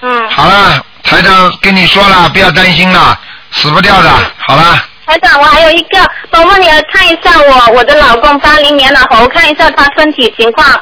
[0.02, 3.20] 嗯，好了，台长跟你说了，不要担心了，
[3.52, 4.10] 死不掉的。
[4.38, 5.98] 好了，台长，我还有一个，
[6.30, 10.80] 帮问你看一下我我的老公八零年的猴，看一下他身体情况，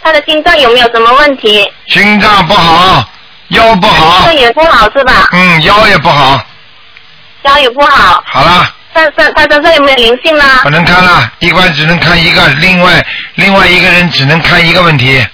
[0.00, 1.68] 他的心脏有没有什么问题？
[1.88, 3.04] 心脏不好，
[3.48, 5.28] 腰不好这，也不好是吧？
[5.32, 6.40] 嗯，腰也不好。
[7.42, 10.44] 腰也不好，好了，他身他身上有没有灵性呢？
[10.62, 15.26] 不能看了，一关只能看一个，另外另外一个人只能看一个问题。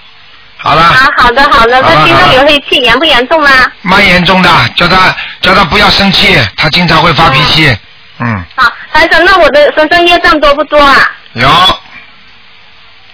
[0.61, 0.81] 好了。
[0.81, 3.51] 啊，好的好的，他心脏好了有黑气，严不严重啊？
[3.81, 7.77] 蛮严重的，叫他叫他不要生气，他经常会发脾气。
[8.19, 10.95] 嗯，好，台长，那我的身上业障多不多啊？
[11.33, 11.49] 有，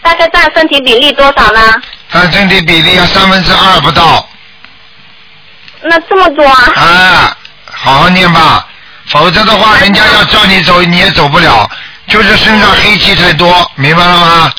[0.01, 1.81] 大概占身体比例多少呢？
[2.11, 4.27] 占身体比例要三分之二不到
[5.83, 6.71] 那这么多啊？
[6.75, 7.37] 啊，
[7.71, 8.67] 好好念吧，
[9.07, 11.69] 否则的话，人家要叫你走你也走不了，
[12.07, 14.51] 就是身上黑气太多，明白了吗？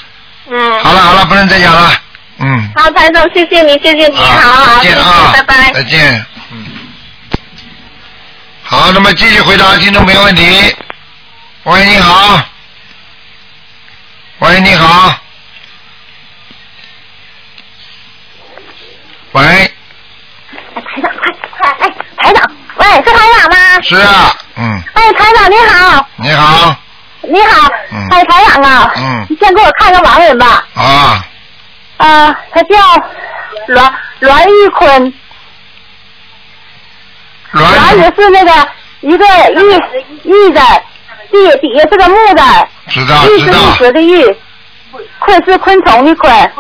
[0.49, 0.85] 嗯。
[0.85, 1.91] 好了好了，不能再讲了，
[2.39, 5.73] 嗯，好，台长，谢谢你，谢谢你，好啊，好，再见啊，，拜拜。
[5.73, 6.67] 再见，嗯。
[8.63, 10.77] 好，那么继续回答听众朋友问题。
[11.65, 12.41] 喂，你好。
[14.41, 15.15] 喂，你好。
[19.33, 19.43] 喂，
[20.75, 23.81] 台长，快快，哎，台长，喂，是台长吗？
[23.83, 26.77] 是啊，嗯，哎，台长你好，你好，
[27.23, 31.25] 你好，嗯哎，台长啊，嗯你先给我看个盲人吧，啊，
[31.97, 32.77] 啊，他叫
[33.69, 35.15] 栾栾玉坤，
[37.53, 38.69] 栾栾也是那个
[39.01, 39.27] 一个
[40.25, 40.61] 玉玉的，
[41.31, 44.37] 地底下是个木的，知道玉是玉石的玉，
[45.19, 46.53] 坤是昆虫的昆，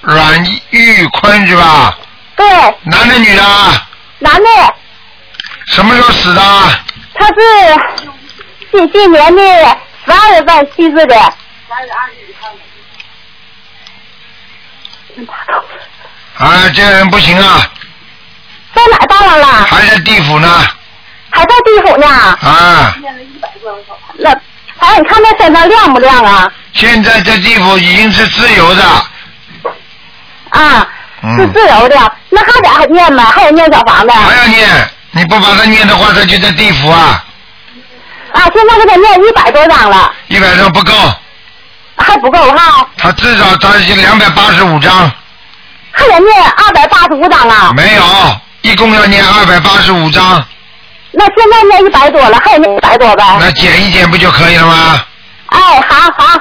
[0.00, 1.98] 阮玉坤是吧？
[2.36, 2.46] 对，
[2.84, 3.42] 男的女的？
[4.18, 4.74] 男的，
[5.66, 6.42] 什么时候死的？
[7.14, 7.34] 他是
[8.72, 9.42] 今今年的
[10.06, 11.34] 十二月份去世的。
[16.38, 17.66] 啊，这个人不行啊，
[18.74, 19.46] 在哪儿当然了？
[19.66, 20.48] 还在地府呢，
[21.30, 22.06] 还在地府呢。
[22.08, 22.94] 啊，
[24.18, 24.30] 那
[24.78, 26.50] 哎，你看他身上亮不亮啊？
[26.72, 28.82] 现在在地府已经是自由的，
[30.50, 30.88] 啊，
[31.22, 32.12] 嗯是自由的。
[32.30, 33.24] 那还得还念吗？
[33.24, 34.10] 还得念小房子。
[34.10, 37.22] 还要念，你不把它念的话，他就在地府啊，
[38.32, 40.92] 啊，现在给他念一百多张了，一百张不够，
[42.00, 45.10] 还不够哈，他至少他是两百八十五张，
[45.90, 47.72] 还得念二百八十五张啊。
[47.76, 48.02] 没有，
[48.62, 50.44] 一共要念二百八十五张，
[51.12, 53.24] 那现在念一百多了，还得念一百多呗。
[53.40, 55.04] 那减一减不就可以了吗？
[55.46, 56.40] 哎，好好，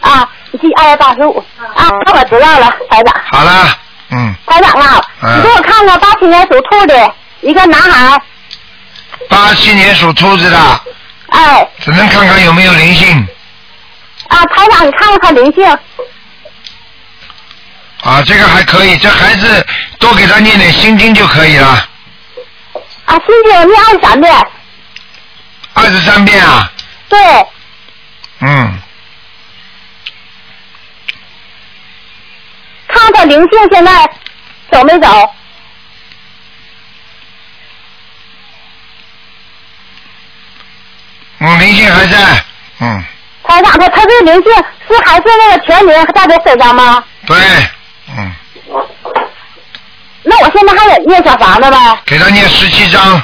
[0.00, 0.28] 啊，
[0.76, 1.44] 二百八十五。
[1.74, 3.14] 啊，那我知道了，台长。
[3.30, 3.78] 好了，
[4.10, 5.38] 嗯，台长啊，嗯。
[5.38, 8.20] 你给我看看八七年属兔的一个男孩，
[9.28, 10.80] 八七年属兔子的，
[11.28, 13.26] 哎，只能看看有没有灵性
[14.30, 15.68] 啊，台长，你看看他灵性，
[18.02, 19.66] 啊，这个还可以，这孩子
[19.98, 21.68] 多给他念点心经就可以了，
[23.06, 24.46] 啊，心经念二十三遍，
[25.74, 26.72] 二十三遍啊，
[27.08, 27.18] 对，
[28.38, 28.78] 嗯，
[32.86, 34.08] 看看灵性现在
[34.70, 35.34] 走没走？
[41.42, 42.44] 嗯，灵性还在，
[42.80, 43.04] 嗯，
[43.50, 44.44] 台长，他他这灵性
[44.88, 47.02] 是还是那个全灵在他身上吗？
[47.26, 47.36] 对，
[48.16, 48.32] 嗯，
[50.22, 53.20] 那我现在还得念小房子呗，给他念十七章。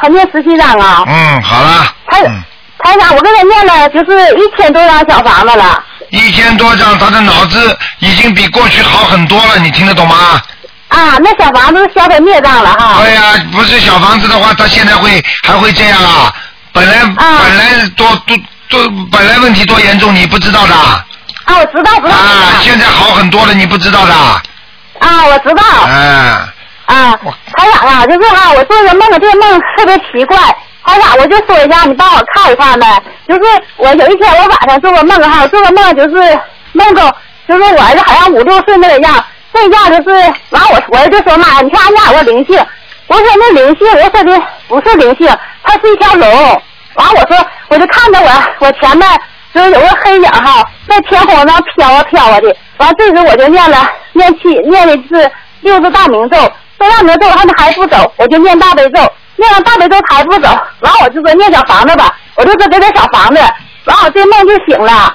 [0.00, 1.02] 他念十七张啊。
[1.08, 1.92] 嗯，好了。
[2.06, 2.40] 他嗯，
[2.78, 5.82] 台长，我给他念了就是一千多张小房子了。
[6.10, 10.40] 一千多张，他的脑子已经比过去好很多了，你听得懂吗？
[10.86, 13.02] 啊，那小房子消他孽障了哈。
[13.02, 16.32] 对呀、不是小房子的话，他现在会还会这样啊？
[16.70, 20.74] 本来、本来多多多，本来问题多严重，你不知道的。
[20.74, 21.04] 啊，
[21.44, 22.10] 啊，我知道，知道。
[22.10, 24.12] 啊现在好很多了，你不知道的。
[24.12, 25.62] 啊，我知道。
[25.64, 26.52] 啊，
[26.86, 27.18] 啊，
[27.56, 30.36] 台长啊，就是哈、我做个梦，这个梦特别奇怪。
[30.84, 33.02] 台长，我就说一下，你帮我看一看呗。
[33.28, 33.40] 就是
[33.76, 36.40] 我有一天我晚上做个梦哈，做个梦就是
[36.72, 37.14] 梦中
[37.46, 40.16] 就是我儿子好像五六岁那个样，那样就是
[40.50, 42.66] 完我我儿子说妈，你看俺家有个灵性，
[43.06, 45.28] 我说那灵性，我说的不是灵性，
[45.62, 46.62] 它是一条龙。
[46.94, 49.08] 完我说我就看着我我前面
[49.54, 52.54] 就是有个黑影哈，在天空上飘啊飘啊的。
[52.78, 56.36] 完这时我就念了念七念的是六字大明咒，
[56.78, 60.48] 这大明咒他们还不走，我就念大悲咒，念完大悲咒还不走，
[60.80, 63.40] 完我就说念小房子吧，我就说给点小房子，
[63.84, 65.14] 完我这梦就醒了。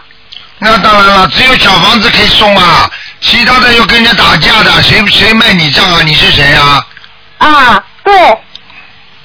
[0.60, 2.90] 那当然了，只有小房子可以送啊，
[3.22, 6.02] 其他的又跟人家打架的，谁谁卖你账啊？
[6.04, 6.86] 你是谁啊？
[7.38, 8.14] 啊，对。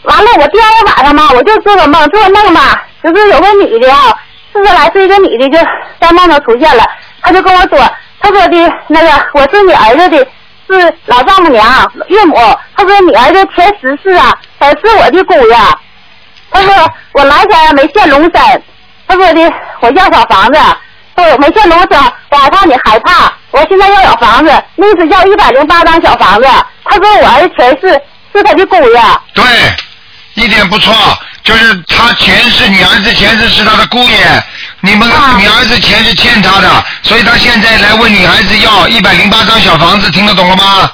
[0.03, 2.61] 完了，我第二天晚上嘛，我就做个梦，做个梦嘛，
[3.03, 4.17] 就是有个女的啊，
[4.53, 5.59] 四十来岁一个女的就
[6.01, 6.85] 在梦中出现了，
[7.21, 7.79] 她就跟我说，
[8.21, 10.27] 她说的那个我是你儿子的，
[10.69, 12.37] 是老丈母娘岳母，
[12.77, 15.57] 她说你儿子前十世啊，是我的姑爷，
[16.51, 16.73] 她说
[17.13, 18.63] 我来前没见龙身，
[19.07, 20.59] 她说的我要小房子，
[21.17, 26.49] 说我没见龙身，我害怕你害怕，我现在要小房子，那是要一百零八张小房子，
[26.85, 28.01] 她说我儿子前世
[28.33, 29.01] 是他的姑爷。
[29.35, 29.45] 对，
[30.39, 30.95] 一点不错，
[31.43, 34.43] 就是他前世，你儿子前世是他的姑爷，
[34.81, 40.91] 你们、你儿子前世欠他的，所以他现在来问你孩子要一百零八张小房子，听得懂了吗？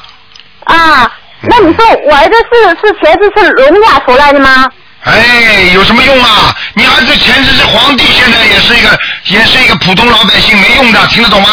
[0.64, 1.10] 啊，
[1.42, 4.66] 那你说我儿子是是前世是龙家出来的吗？
[5.04, 6.54] 哎，有什么用啊？
[6.72, 11.48] 你儿子前世是皇帝，现在也是一个也是一个普通老百姓，没用的，听得懂吗？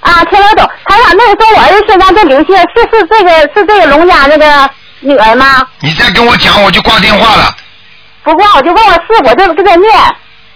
[0.00, 0.66] 啊，听得懂。
[0.86, 5.66] 他俩那个时候我儿子身上这灵性是是这个是这个龙家那个女儿吗？
[5.80, 7.54] 你再跟我讲，我就挂电话了。
[8.22, 9.90] 不挂我就问我是，我就给他念。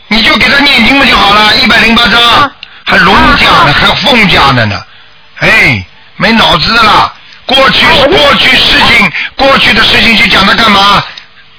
[0.09, 1.55] 你就给他念经不就好了？
[1.57, 2.21] 一百零八章，
[2.85, 4.79] 还龙家呢，还凤家的呢，
[5.39, 5.85] 哎，
[6.17, 7.13] 没脑子的啦！
[7.47, 11.03] 过去过去事情，过去的事情去讲它干嘛？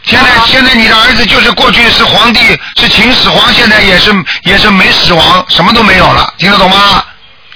[0.03, 2.39] 现在现在你的儿子就是过去是皇帝，
[2.75, 4.11] 是秦始皇，现在也是
[4.43, 7.03] 也是没死亡，什么都没有了，听得懂吗？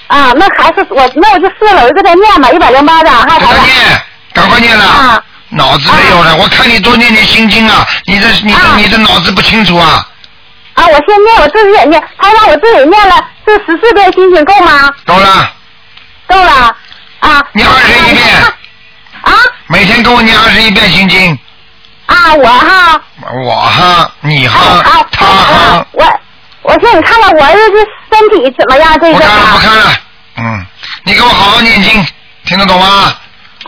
[0.08, 4.02] 啊，那还是我那我就试了，我就给他念吧，一百零八张，哈，给他念，
[4.38, 4.84] 赶快念了。
[4.84, 7.86] 啊脑子没有了，我看你多念念心经啊！
[8.04, 10.06] 你的你的你的脑子不清楚啊！
[10.74, 14.92] 啊，我先念，我自己也念，他让我自己念了这十四遍心经够吗？
[15.06, 15.50] 够了，
[16.26, 16.76] 够了。
[17.20, 17.42] 啊。
[17.52, 18.36] 念二十一遍。
[19.22, 19.32] 啊。
[19.68, 21.38] 每天给我念二十一遍心经。
[22.04, 23.00] 啊，我哈。
[23.46, 25.86] 我哈，你哈，他哈。
[25.92, 26.20] 我
[26.60, 28.92] 我说你看看我儿子身体怎么样？
[29.00, 29.14] 这个。
[29.14, 29.92] 不看了，不看了。
[30.36, 30.66] 嗯，
[31.04, 32.06] 你给我好好念经，
[32.44, 33.14] 听得懂吗？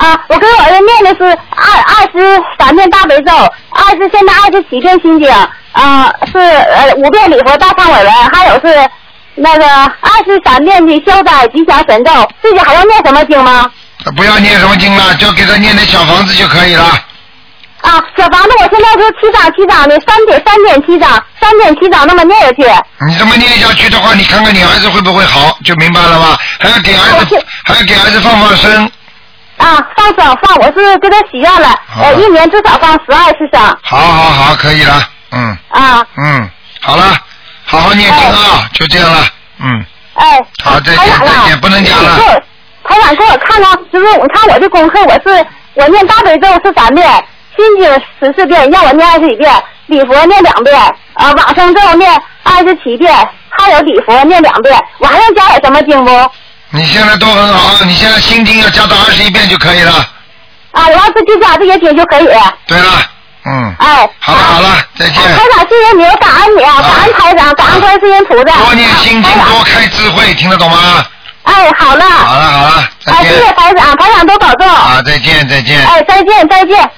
[0.00, 3.32] 啊，我给我儿子念的是二二十三遍大悲咒，
[3.68, 5.30] 二十现在二十七遍心经，
[5.72, 8.90] 啊、是呃五遍礼佛大忏悔文，还有是
[9.34, 12.10] 那个二十三遍的消灾吉祥神咒，
[12.42, 13.70] 自己还要念什么经吗？
[14.16, 16.84] 不要念什么经了，就给他念点小房子就可以了。
[17.82, 22.62] 啊，小房子我现在是七张七张的，三点三点七张，三点七张那么念下去。
[23.06, 26.38] 你这么念下去的话，你看看你儿子会不会好，就明白了吧？
[26.58, 28.90] 还要给儿子，还要给儿子放放生。
[29.60, 31.68] 啊，放生放，我是给他许愿了，
[32.02, 33.60] 呃，一年至少放十二次生。
[33.82, 34.94] 好好好，可以了，
[35.32, 37.04] 嗯啊，嗯，好了，
[37.64, 39.18] 好好念经啊，就这样了，
[39.58, 42.18] 嗯，哎，好，再见再见，不能讲了。
[42.82, 47.06] 台长给我看看，就是我看我的功课，我是我念大悲咒是三遍，
[47.54, 50.74] 心经十四遍，让我念二十一遍，礼佛念两遍，
[51.14, 52.10] 啊，往生咒念
[52.44, 53.14] 二十七遍，
[53.50, 56.10] 还有礼佛念两遍，我还要加点什么经不？
[56.72, 59.92] 你现在都很好，你现在心经要加到二十一遍就可以了。
[60.72, 62.28] 啊，我要是就加这些经就可以。
[62.66, 63.10] 对了，
[63.44, 65.14] 嗯，哎，好了好了，再见。
[65.16, 68.56] 台长，谢谢你，我感恩你啊，感恩台长，感恩观世音菩萨。
[68.56, 71.04] 多念心经，多开智慧，听得懂吗？
[71.42, 72.04] 哎，好了。
[72.04, 73.52] 好了好了，再哎，谢谢。
[73.54, 74.68] 台长，台长多保重。
[74.68, 75.84] 啊，再见再见。
[75.84, 76.90] 哎，再见再见。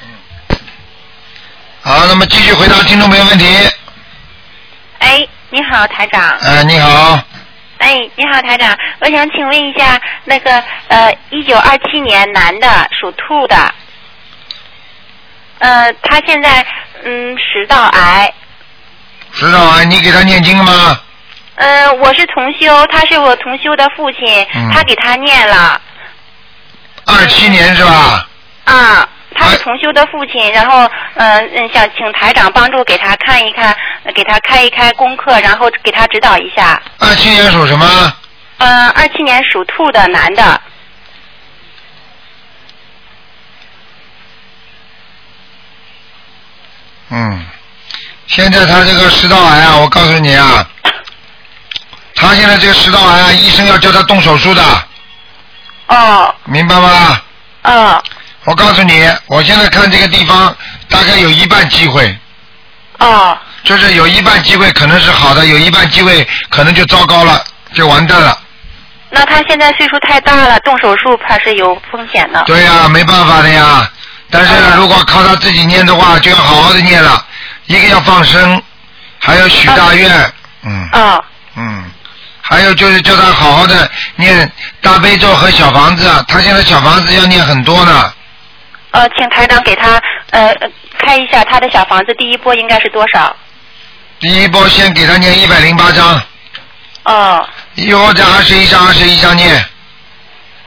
[1.82, 3.46] 好，那么继续回答听众朋友问题。
[4.98, 6.22] 哎，你好，台长。
[6.42, 7.18] 哎，你好，
[7.92, 13.74] 哎，你好，台长，我想请问一下，那个呃，一九二七年男的，属兔的，
[15.58, 16.66] 呃，他现在
[17.04, 18.32] 嗯食道癌，
[19.32, 19.84] 食道癌？
[19.84, 20.98] 你给他念经了吗？
[21.56, 25.78] 嗯、我是同修，他是我同修的父亲，嗯他给他念了，
[27.04, 28.26] 二七年是吧？
[28.64, 36.80] 啊，他是同修的父亲，然后嗯嗯，想请台长帮助给他看一看，呃给他开一开功课，然后给他指导一下。
[36.98, 38.12] 二七年属什么？
[38.58, 40.60] 嗯，二七年属兔的男的，
[47.10, 47.46] 嗯，
[48.26, 50.66] 现在他这个食道癌啊，我告诉你啊，
[52.14, 54.62] 他现在这个食道癌啊，医生要叫他动手术的，
[55.88, 57.20] 哦明白吗？
[57.64, 58.02] 哦
[58.44, 60.54] 我告诉你，我现在看这个地方
[60.88, 62.16] 大概有一半机会，
[62.98, 68.36] 啊就是有一半机会可能是好的，有一半机会可能就糟糕了，就完蛋了。
[69.10, 72.42] 那他现在岁数太大了，动手术怕是有风险的。
[72.44, 73.88] 对呀、没办法的呀。
[74.30, 77.24] 但是如果靠他自己念的话，就要好好的念了。
[77.66, 78.60] 一个要放生，
[79.20, 80.32] 还要许大愿，
[80.64, 81.20] 嗯啊
[81.54, 81.84] 嗯，
[82.40, 84.50] 还有就是叫他好好的念
[84.80, 88.12] 大悲咒和小房子，他现在小房子要念很多呢。
[88.92, 90.00] 呃，请台长给他
[90.30, 93.34] 呃呃开一下他的小房子，第一波应该是多少？
[94.20, 96.22] 第一波先给他念一百零八章，
[97.04, 99.64] 哦以后再二十一章二十一章念，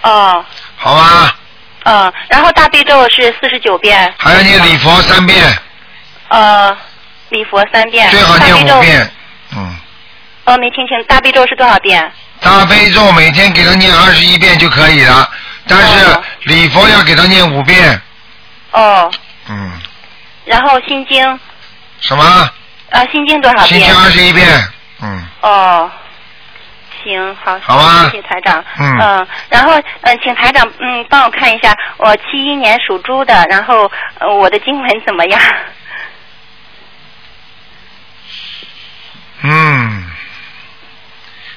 [0.01, 0.43] 哦
[0.75, 1.35] 好吧？
[1.83, 5.57] 嗯，然后大悲咒是四十九遍，还要念礼佛三遍，
[6.29, 6.75] 呃，
[7.29, 9.11] 礼佛三遍，最好念五遍。
[9.55, 9.75] 嗯，
[10.45, 12.11] 哦，没听清，大悲咒是多少遍？
[12.41, 15.29] 大悲咒每天给他念二十一遍就可以了，
[15.67, 18.01] 但是哦礼佛要给他念五遍。
[18.75, 19.11] 哦，
[19.49, 19.71] 嗯，
[20.45, 21.39] 然后心经，
[22.01, 22.23] 什么？
[22.91, 23.95] 啊，心经多少遍心经？
[24.03, 24.47] 二十一遍。
[25.01, 25.89] 嗯，哦，
[27.03, 28.63] 行，好，好啊谢谢台长。
[28.77, 35.41] 嗯然后嗯、请台长嗯帮我看一下，我七一年属猪的，然后呃我的经文怎么样？
[39.41, 40.05] 嗯，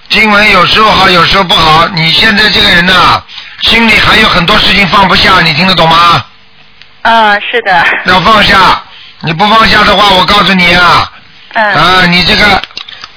[0.08, 1.88] 经文有时候好，有时候不好。
[1.88, 3.22] 你现在这个人呐、
[3.62, 6.24] 心里还有很多事情放不下，你听得懂吗？
[7.10, 7.84] 嗯，是的。
[8.04, 8.82] 要放下，
[9.20, 11.10] 你不放下的话，我告诉你啊，
[11.54, 11.64] 嗯。
[11.74, 12.62] 啊，你这个，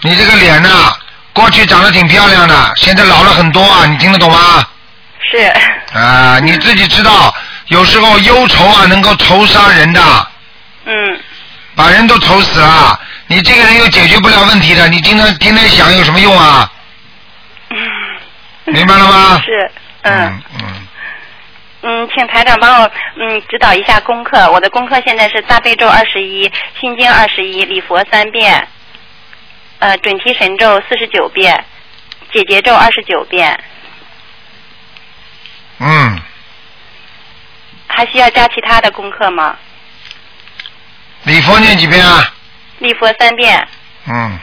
[0.01, 0.95] 你这个脸呐、
[1.34, 4.65] 过去长得挺漂亮的，现在老了很多啊，你听得懂吗？
[5.30, 5.54] 是。
[5.93, 7.34] 啊，你自己知道，
[7.67, 10.01] 有时候忧愁啊能够愁杀人的，
[10.86, 11.19] 嗯
[11.75, 12.97] 把人都愁死了。
[13.27, 16.69] 你这个人又解决不了问题的，你经常天天想有什么用啊？
[18.65, 19.41] 明白了吗？
[19.43, 19.71] 是，
[20.04, 20.81] 嗯嗯，嗯，
[22.13, 24.52] 请台长帮我嗯指导一下功课。
[24.52, 28.67] 我的功课现在是大悲咒二十一，心经二十一，礼佛三遍，
[29.80, 31.65] 呃，准提神咒四十九遍，
[32.32, 33.63] 解结咒二十九遍，
[35.80, 36.22] 嗯，
[37.88, 39.58] 还需要加其他的功课吗？
[41.24, 42.34] 礼佛念几遍啊？
[42.80, 43.67] 礼佛三遍，
[44.08, 44.39] 嗯，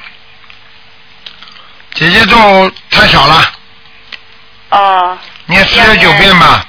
[1.95, 3.53] 姐姐咒太少了，
[4.71, 6.65] 哦，念四十九遍吧，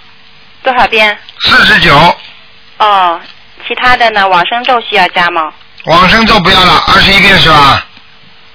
[0.63, 1.17] 多少遍？
[1.41, 1.95] 四十九。
[2.77, 3.19] 哦，
[3.67, 4.27] 其他的呢？
[4.27, 5.51] 往生咒需要加吗？
[5.85, 7.85] 往生咒不要了，二十一遍是吧？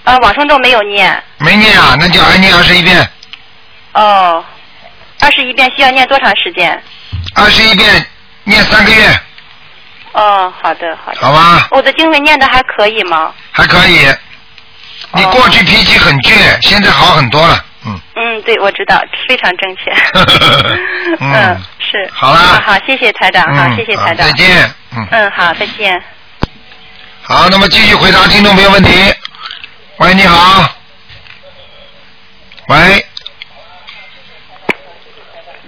[0.04, 1.22] 呃，往生咒没有念。
[1.38, 3.08] 没念啊，那就还念二十一遍，
[3.94, 4.44] 哦，
[5.20, 6.82] 二十一遍需要念多长时间？
[7.34, 8.06] 二十一遍
[8.44, 9.20] 念三个月，
[10.12, 11.18] 哦，好的好的。
[11.20, 11.68] 好吧？
[11.70, 13.32] 我的经文念的还可以吗？
[13.50, 14.06] 还可以。
[15.12, 18.01] 你过去脾气很倔，现在好很多了，嗯。
[18.16, 19.90] 嗯，对，我知道，非常正确。
[21.20, 22.11] 嗯，是。
[22.12, 24.27] 好啦好好，谢谢台长，好，嗯谢谢台长。
[24.27, 24.75] 再见。
[24.97, 26.03] 嗯，嗯，好，再见。
[27.23, 28.90] 好，那么继续回答听众朋友问题。
[29.99, 30.68] 喂，你好。
[32.68, 33.07] 喂，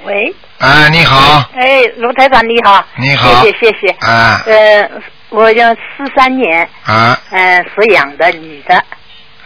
[0.04, 4.90] 喂，哎，你好，哎，卢台长你好，你好谢谢谢谢，啊呃，
[5.28, 8.82] 我叫四三年，啊，呃，属羊的女的，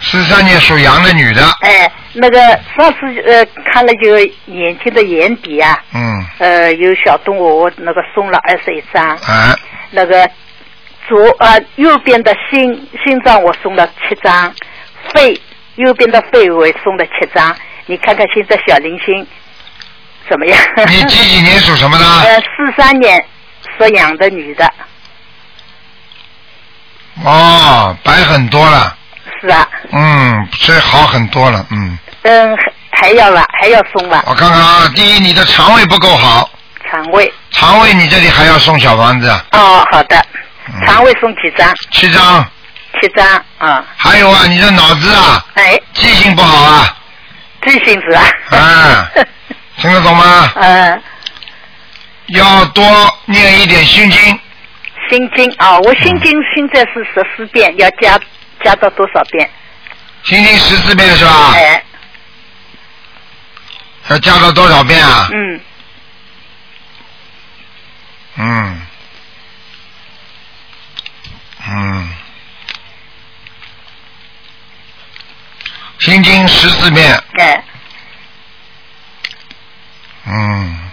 [0.00, 2.40] 四三年属羊的女的，哎，那个
[2.76, 9.54] 上次呃看了就眼睛的眼底啊，嗯，呃，有小动物，我那个送了二十一张，啊，
[9.90, 10.28] 那个
[11.08, 14.52] 左啊、右边的心心脏我送了七张，
[15.12, 15.38] 肺
[15.76, 17.54] 右边的肺我也送了七张，
[17.86, 19.26] 你看看现在小灵性
[20.28, 20.58] 怎么样？
[20.88, 22.04] 你几几年属什么的？
[22.24, 23.22] 呃，四三年
[23.76, 24.72] 属羊的女的，
[27.24, 28.96] 哦，白很多了，
[29.40, 36.50] 是啊，嗯，是好很多了，嗯，嗯，还还要了，还要送吧，我看看啊，第一，你的肠胃不够好，
[36.90, 37.32] 肠胃。
[37.50, 40.22] 肠胃你这里还要送小房子，哦，好的，
[40.68, 40.86] 嗯。
[40.86, 41.74] 肠胃送几张？
[41.90, 42.44] 七张，
[43.00, 43.26] 七张
[43.58, 43.84] 啊。
[43.96, 46.96] 还有啊，你的脑子啊，哎，记性不好啊，
[47.66, 48.24] 记性子啊？
[48.50, 49.10] 啊，
[49.78, 50.52] 听得懂吗？
[50.56, 51.02] 嗯，
[52.28, 52.84] 要多
[53.24, 54.38] 念一点心经，
[55.08, 58.18] 心经啊，我心经现在是十四遍，要加
[58.64, 59.50] 加到多少遍？
[60.22, 61.52] 心经十四遍是吧？
[61.54, 61.82] 哎。
[64.08, 65.28] 要加到多少遍啊？
[65.32, 65.60] 嗯。
[68.36, 68.86] 嗯。
[71.68, 72.16] 嗯。
[76.00, 77.22] 心经十四遍。
[77.34, 77.60] 对。
[80.26, 80.90] 嗯。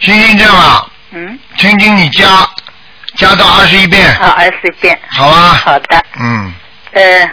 [0.00, 0.90] 心经这样啊？
[1.10, 1.38] 嗯。
[1.58, 2.48] 心经你加。
[3.16, 4.98] 加到二十一遍，好，二十一遍。
[5.10, 6.52] 好啊，好的，嗯，
[6.92, 7.30] 呃，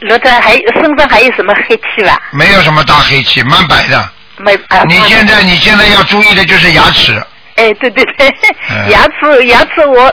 [0.00, 2.20] 罗台还有身上还有什么黑气吧？
[2.32, 4.10] 没有什么大黑气，蛮白的。
[4.38, 4.82] 没啊。
[4.86, 7.12] 你现在你现在要注意的就是牙齿，
[7.56, 8.28] 哎，对对对，
[8.70, 10.12] 嗯 牙齿牙齿我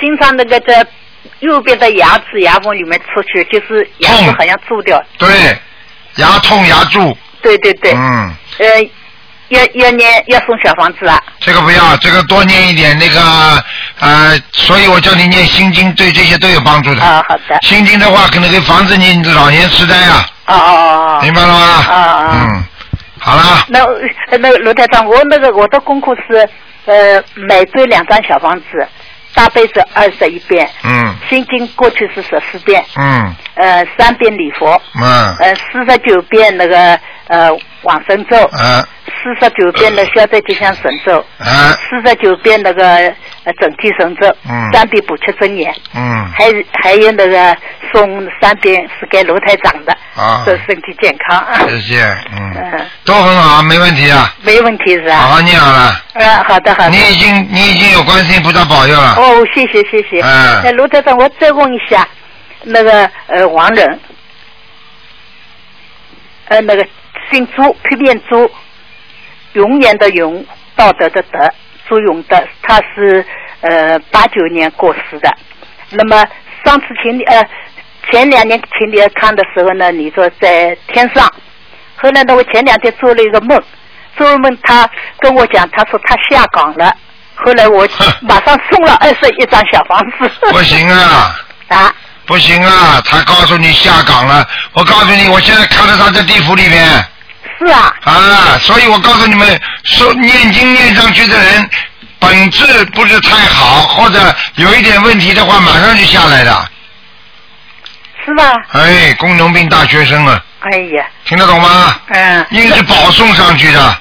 [0.00, 0.86] 经常那个在
[1.40, 5.02] 右边的牙齿牙缝里面出去，就是牙齿好像蛀掉。
[5.18, 5.28] 对，
[6.16, 8.66] 牙痛牙蛀，对对对，嗯，呃，
[9.48, 11.20] 要要念要送小房子啊。
[11.40, 13.20] 这个不要，这个多念一点那个
[14.00, 17.02] 呃，所以我叫你念心经，对这些都有帮助的。
[17.02, 17.58] 啊，好的。
[17.62, 21.20] 心经的话，可能会防止你老年痴呆啊，哦哦哦。
[21.22, 21.84] 明白了吗？
[21.88, 22.48] 啊啊。
[22.50, 22.64] 嗯，
[23.20, 23.84] 好了，那
[24.30, 26.48] 呃那个罗台长，我那个我的功课是
[26.86, 28.86] 呃每周两张小房子，
[29.34, 37.48] 大悲咒二十一遍，嗯心经过去是十四遍，嗯呃三遍礼佛，嗯呃四十九遍那个呃
[37.82, 38.84] 往生咒，嗯
[39.24, 41.46] 四十九遍的消灾吉祥神咒，嗯
[41.88, 42.84] 四十九遍那个
[43.44, 46.52] 呃整体神咒，嗯三遍补缺真言，嗯还
[46.82, 47.56] 还有那个
[47.90, 52.04] 送三遍是给罗台长的，啊祝身体健康，谢谢，
[52.36, 55.16] 嗯， 嗯，都很好，没问题啊，没问题是吧？
[55.16, 56.02] 好好念好了。
[56.12, 56.90] 嗯，好的好的。
[56.90, 59.14] 你已经你已经有观世音菩萨保佑了。
[59.16, 60.20] 哦，谢谢谢谢。
[60.20, 62.06] 嗯那卢台长，我再问一下，
[62.64, 63.98] 那个呃王人，
[66.48, 66.86] 呃那个
[67.32, 68.50] 姓朱，批变朱，
[69.54, 70.44] 永远的永，
[70.76, 71.52] 道德的德，
[71.88, 73.24] 朱永德，他是
[73.60, 75.34] 呃八九年过世的。
[75.90, 76.24] 那么
[76.64, 77.44] 上次请你呃
[78.10, 81.32] 前两年请你看的时候呢，你说在天上，
[81.96, 83.60] 后来呢我前两天做了一个梦，
[84.16, 84.88] 做了梦他
[85.18, 86.94] 跟我讲，他说他下岗了。
[87.36, 87.86] 后来我
[88.20, 90.30] 马上送了二十一张小房子。
[90.50, 91.36] 不行啊！
[91.68, 91.94] 啊！
[92.26, 93.02] 不行啊！
[93.04, 97.04] 他告诉你下岗了，我告诉你，我现在看到他在地府里面。
[97.58, 97.94] 是啊。
[98.04, 101.70] 啊，所以我告诉你们，说念经念上去的人，
[102.18, 106.68] 本质不是太好，或者有一点问题的话，马上就下来的。
[108.24, 108.52] 是吧？
[108.72, 111.06] 哎，工农兵大学生啊，哎呀。
[111.26, 112.00] 听得懂吗？
[112.08, 112.46] 嗯。
[112.50, 113.96] 硬是保送上去的。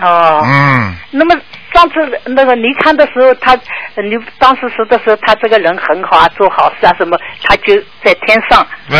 [0.00, 0.42] 哦。
[0.44, 0.96] 嗯。
[1.10, 1.34] 那么
[1.74, 1.94] 上次
[2.24, 3.54] 那个你看的时候，他
[3.96, 8.66] 你当时说的时候，他这个人很好啊，做好事啊什么，他就在天上。
[8.88, 8.98] 对。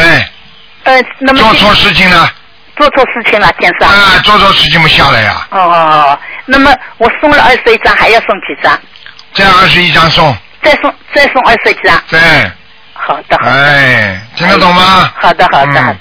[0.85, 2.31] 呃，那么做错事情了。
[2.77, 3.89] 做错事情了，天上。
[3.89, 5.73] 啊，做错事情嘛下来呀、哦哦
[6.11, 8.79] 哦，那么我送了二十一张，还要送几张？
[9.33, 10.37] 这样二十一张送。
[10.63, 12.03] 再送再送二十一张。
[12.09, 12.21] 对。
[12.93, 13.39] 好的。
[13.39, 15.13] 好的哎，听得懂吗？
[15.21, 15.99] 好的好的好的。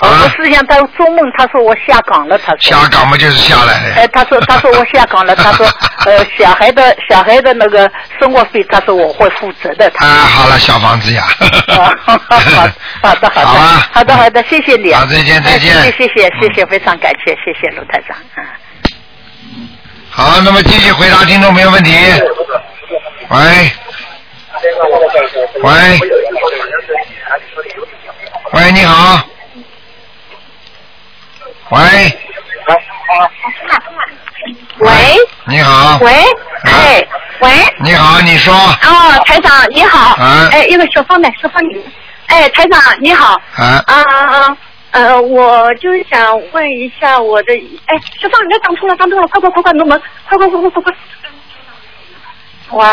[0.00, 2.58] 好我是想他做梦，他说我下岗了，他说。
[2.60, 3.94] 下岗嘛就是下来了。
[3.96, 5.66] 哎，他说他说我下岗了， 他说
[6.06, 7.90] 呃小孩的小孩的那个
[8.20, 9.90] 生活费，他说我会负责的。
[9.90, 11.24] 他啊，好了，小房子呀。
[11.66, 12.16] 好好
[13.02, 13.50] 好的好的
[13.92, 14.92] 好的好的，谢谢你。
[14.94, 18.16] 好再见再见哎谢谢谢谢谢谢，非常感谢谢谢卢台长。
[18.36, 18.44] 嗯
[20.10, 21.92] 好，那么继续回答听众朋友问题。
[23.30, 23.70] 喂。
[25.62, 25.98] 喂。
[28.52, 29.20] 喂，你好。
[31.70, 31.80] 喂。
[34.78, 34.90] 喂。
[35.44, 35.98] 你好。
[36.00, 36.12] 喂，
[36.64, 37.06] 哎，
[37.40, 37.50] 喂。
[37.80, 38.54] 你好，你说。
[38.54, 40.14] 哦，台长你好。
[40.22, 41.80] 啊哎，一个小方的，小方的。
[42.26, 43.40] 哎，台长你好。
[43.56, 43.82] 啊。
[43.86, 44.56] 啊啊啊！
[44.92, 50.94] 呃，我就是想问一下我的，哎，小方，你要打通了，打通了，快快快快弄门，快快快快快快。
[52.70, 52.84] 喂，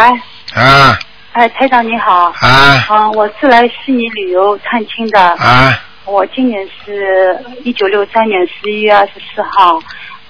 [0.61, 0.99] 啊
[1.33, 2.33] 哎，台长你好。
[2.41, 5.19] 啊啊，我是来悉尼旅游探亲的。
[5.21, 9.79] 啊我今年是一九六三年十一月二十四号，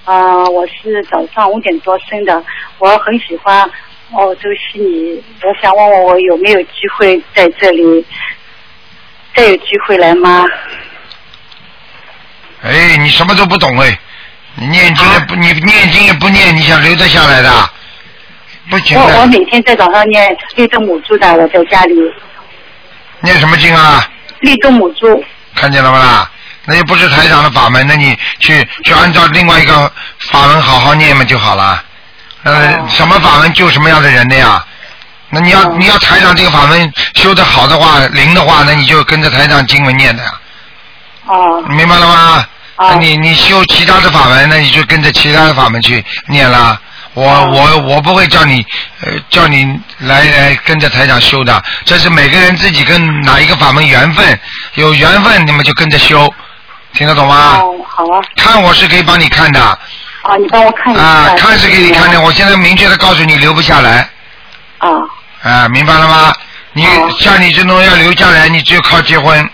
[0.06, 2.42] 呃，我是早上五点多生的，
[2.80, 3.70] 我很喜欢
[4.14, 8.06] 澳洲悉尼，我想问问我有没有机会在这里，
[9.36, 10.46] 再有机会来吗？
[12.62, 14.00] 哎，你什么都不懂哎，
[14.56, 17.50] 你念经也不，你念经也不念，你想留得下来的？
[18.70, 19.04] 不行的。
[19.04, 21.94] 我我每天在早上念绿度母珠的，我在家里
[23.20, 24.10] 念什么经啊？
[24.40, 25.22] 绿度母珠。
[25.56, 26.30] 看见了不啦？
[26.66, 29.92] 那又不是台长的法门，那你去去按照另外一个
[30.32, 31.84] 法门好好念嘛就好了。
[32.44, 34.64] 呃，什么法门救什么样的人的呀？
[35.30, 40.32] 那你要、你要台长这个法门修的好的话，灵的话，那你就跟着台长经文念的呀。
[41.28, 41.64] 哦。
[41.68, 42.46] 你明白了吗？
[42.78, 46.80] 那你你修其他的法门，那你就跟着其他的法门去念啦。
[47.16, 48.64] 我我我不会叫你
[49.02, 54.40] 呃叫你来来跟着台长修的，这是每个人自己跟哪一个法门缘分，
[54.76, 56.32] 有缘分你们就跟着修，
[56.94, 57.62] 听得懂吗？
[57.64, 58.22] 哦，好啊。
[58.36, 61.02] 看我是可以帮你看的啊，你帮我看一下。
[61.02, 64.10] 啊，看是给你看的，我现在明确的告诉你留不下来
[64.78, 64.90] 啊。
[65.42, 66.34] 啊，明白了吗？
[66.74, 66.86] 你
[67.18, 69.50] 像你这种要留下来，你只有靠结婚。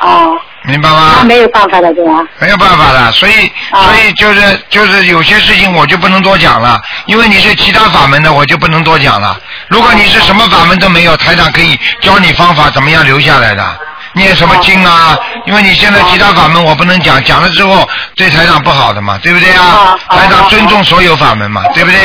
[0.00, 0.32] 哦，
[0.64, 1.14] 明白吗？
[1.18, 2.22] 那没有办法了，对吧？
[2.38, 3.32] 没有办法了，所以
[3.72, 9.38] 所以就是就是有些事情我就不能多讲了，因为你是其他法门的，我就不能多讲了。
[9.68, 13.80] 如果你是什么法门都没有，台长可以教你方法怎么样留下来的，
[14.12, 15.16] 念什么经啊？
[15.46, 19.98] 因为你现在其他法门我不能讲，讲了之后对台长不好的嘛，对不对啊？
[20.08, 21.98] 台长尊重所有法门嘛，对不对？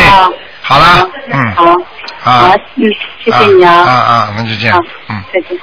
[0.62, 1.64] 好了，嗯，好，
[2.24, 2.84] 啊好，嗯，
[3.24, 5.60] 谢谢你啊啊，啊，那就这样，嗯，再见。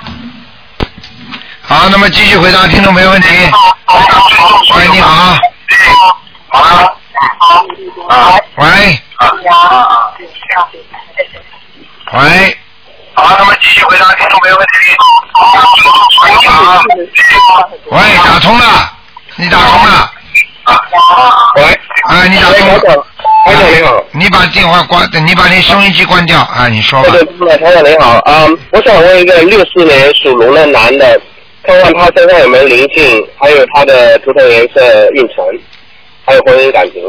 [1.64, 3.28] 好，那么继续回答听众朋友问题。
[4.76, 5.38] 喂，你好。
[8.08, 8.66] 啊，喂。
[12.12, 12.58] 喂。
[13.14, 14.78] 好，那么继续回答听众朋友问题。
[16.44, 16.82] 好。
[17.90, 18.92] 喂，打通了，
[19.36, 20.10] 你打通了。
[21.56, 21.62] 喂。
[22.08, 23.06] 啊，你打通了。
[23.44, 24.04] 台长你好。
[24.12, 27.10] 你把电话关，你把那收音机关掉啊，你说吧。
[27.10, 31.20] 对对，台长你好啊、我想问一个六四年属龙的男的，
[31.64, 35.44] 看看他身上有没有灵性，还有他的图腾颜色运程，
[36.24, 37.02] 还有婚姻感情。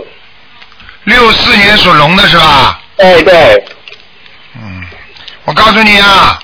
[1.06, 2.80] 六四年属龙的是吧？
[2.98, 3.66] 哎对。
[4.56, 4.84] 嗯
[5.46, 6.40] 我告诉你啊，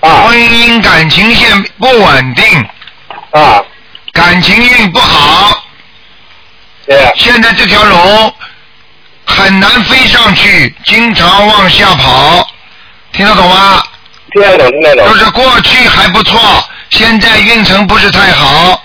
[0.00, 2.44] 婚姻感情线不稳定，
[3.30, 3.62] 啊，
[4.12, 5.62] 感情运不好，
[6.86, 8.34] 对，现在这条龙
[9.24, 12.48] 很难飞上去，经常往下跑，
[13.12, 13.80] 听得懂吗？
[14.32, 15.08] 听得懂，听得懂。
[15.08, 16.40] 就是过去还不错，
[16.90, 18.82] 现在运程不是太好，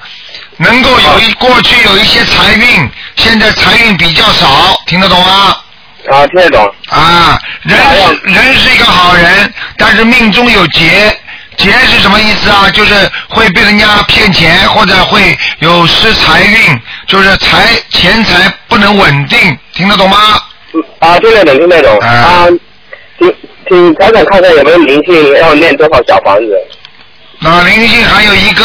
[0.58, 5.58] 能够有一过去有一些财运，现在财运比较少，听得懂吗？
[6.10, 6.74] 啊，听得懂。
[6.90, 7.78] 啊，人
[8.24, 11.16] 人是一个好人，但是命中有劫。
[11.58, 12.72] 劫是什么意思啊？
[12.72, 12.96] 就是
[13.28, 20.18] 会被人家骗钱，或者会有失财运，就是财钱财不能稳定，听得懂吗？
[21.00, 22.00] 啊，听得懂，听得懂。
[22.00, 22.48] 啊，
[23.20, 23.36] 请
[23.68, 26.52] 请台长看看有没有灵性，要念多少小房子？
[27.44, 28.64] 那灵性还有一个，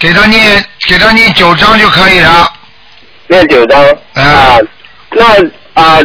[0.00, 2.52] 给他念给他念九章就可以了。
[3.28, 3.80] 念九章。
[4.14, 4.58] 啊，
[5.12, 5.24] 那
[5.80, 5.98] 啊，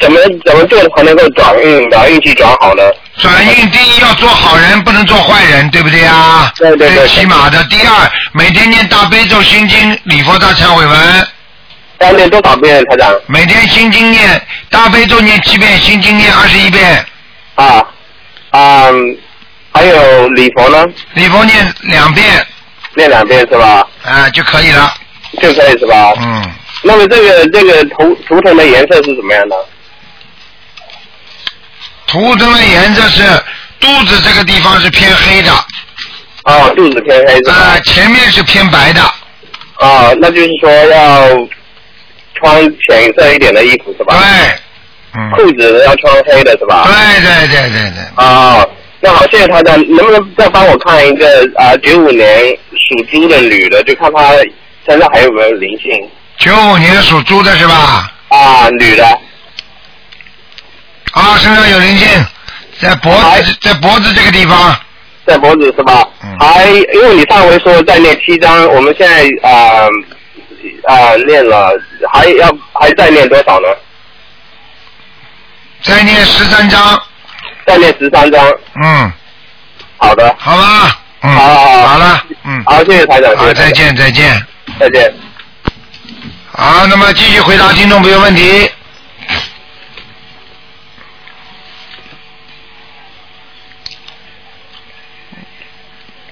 [0.00, 2.82] 怎么怎么做才能够转运，把运气转好呢？
[3.20, 6.50] 转运第一要做好人，不能做坏人，对不对啊？
[6.56, 7.06] 对对对。
[7.06, 7.62] 起码的。
[7.64, 11.26] 第二，每天念大悲咒、心经、礼佛大忏悔文。
[12.00, 13.14] 要念多少遍，台长？
[13.26, 17.06] 每天心经念大悲咒念七遍，心经念二十一遍。
[17.54, 17.84] 啊，
[18.50, 18.88] 啊，
[19.78, 20.84] 还有礼佛呢？
[21.14, 22.44] 礼佛念两遍。
[22.96, 23.86] 念两遍是吧？
[24.02, 24.92] 啊，就可以了。
[25.40, 26.12] 就可以是吧？
[26.18, 26.50] 嗯。
[26.82, 29.56] 那么这个这个图图腾的颜色是怎么样的？
[32.08, 33.22] 图腾的颜色是
[33.78, 35.52] 肚子这个地方是偏黑的。
[36.42, 37.38] 啊，肚子偏黑？
[37.48, 39.00] 啊，前面是偏白的。
[39.76, 41.28] 啊，那就是说要
[42.34, 44.16] 穿浅色一点的衣服是吧？
[44.18, 44.58] 对。
[45.36, 46.84] 裤子要穿黑的是吧？
[46.86, 48.24] 对对对对对。
[48.24, 48.66] 啊，
[49.00, 52.26] 那好，谢谢台长，能不能再帮我看一个啊九五年
[52.72, 54.32] 属猪的女的，就看她
[54.86, 55.92] 身上还有没有灵性？
[56.38, 58.12] 九五年属猪的是吧？
[58.28, 59.04] 啊，女的。
[61.12, 62.08] 啊，身上有灵性，
[62.80, 64.76] 在脖子，在脖子这个地方。
[65.24, 66.08] 在脖子是吧？
[66.40, 69.86] 还因为你上回说再念七章，我们现在啊
[70.86, 71.70] 啊念了，
[72.12, 73.68] 还要还再念多少呢？
[75.82, 77.00] 再念十三章。
[77.68, 78.42] 再念十三张。
[78.82, 79.12] 嗯。
[79.98, 80.34] 好的。
[80.38, 80.98] 好吧。
[81.20, 81.30] 嗯。
[81.30, 81.86] 好好好。
[81.88, 82.24] 好了。
[82.44, 82.64] 嗯。
[82.64, 83.36] 好，谢谢台长。
[83.36, 84.46] 好，再见，再见。
[84.80, 85.12] 再见。
[86.50, 88.70] 好，那么继续回答听众朋友问题。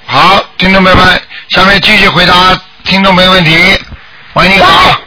[0.07, 3.79] 好，听众朋友们，下面继续回答听众朋友问题。
[4.33, 4.99] 喂，你好。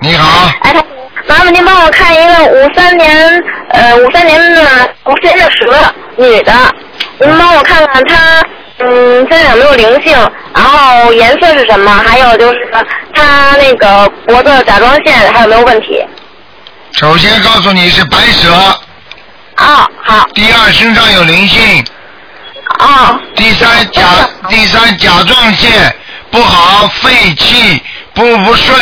[0.00, 0.50] 你好。
[0.62, 0.74] 哎，
[1.26, 4.60] 麻烦您帮我看一个五三年呃五三年的
[5.06, 6.52] 五三的蛇女的，
[7.20, 8.42] 您帮我看看她
[8.78, 10.16] 嗯身上有没有灵性，
[10.54, 12.58] 然后颜色是什么，还有就是
[13.14, 16.04] 她那个脖子甲状腺还有没有问题？
[16.92, 18.52] 首先告诉你是白蛇。
[19.54, 20.26] 啊，好。
[20.34, 21.84] 第二，身上有灵性。
[22.78, 23.20] 啊。
[23.36, 24.02] 第三甲，
[24.48, 25.70] 第三甲状腺
[26.30, 27.80] 不好，肺气
[28.14, 28.76] 不不顺，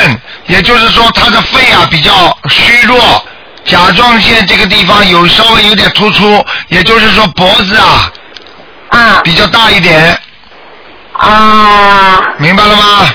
[0.50, 2.98] 也就是说他的肺啊比较虚弱，
[3.64, 8.12] 甲状腺这个地方有稍微有点突出，也就是说脖子啊
[8.88, 10.18] 啊比较大一点。
[11.12, 12.20] 啊。
[12.38, 13.14] 明白了吗？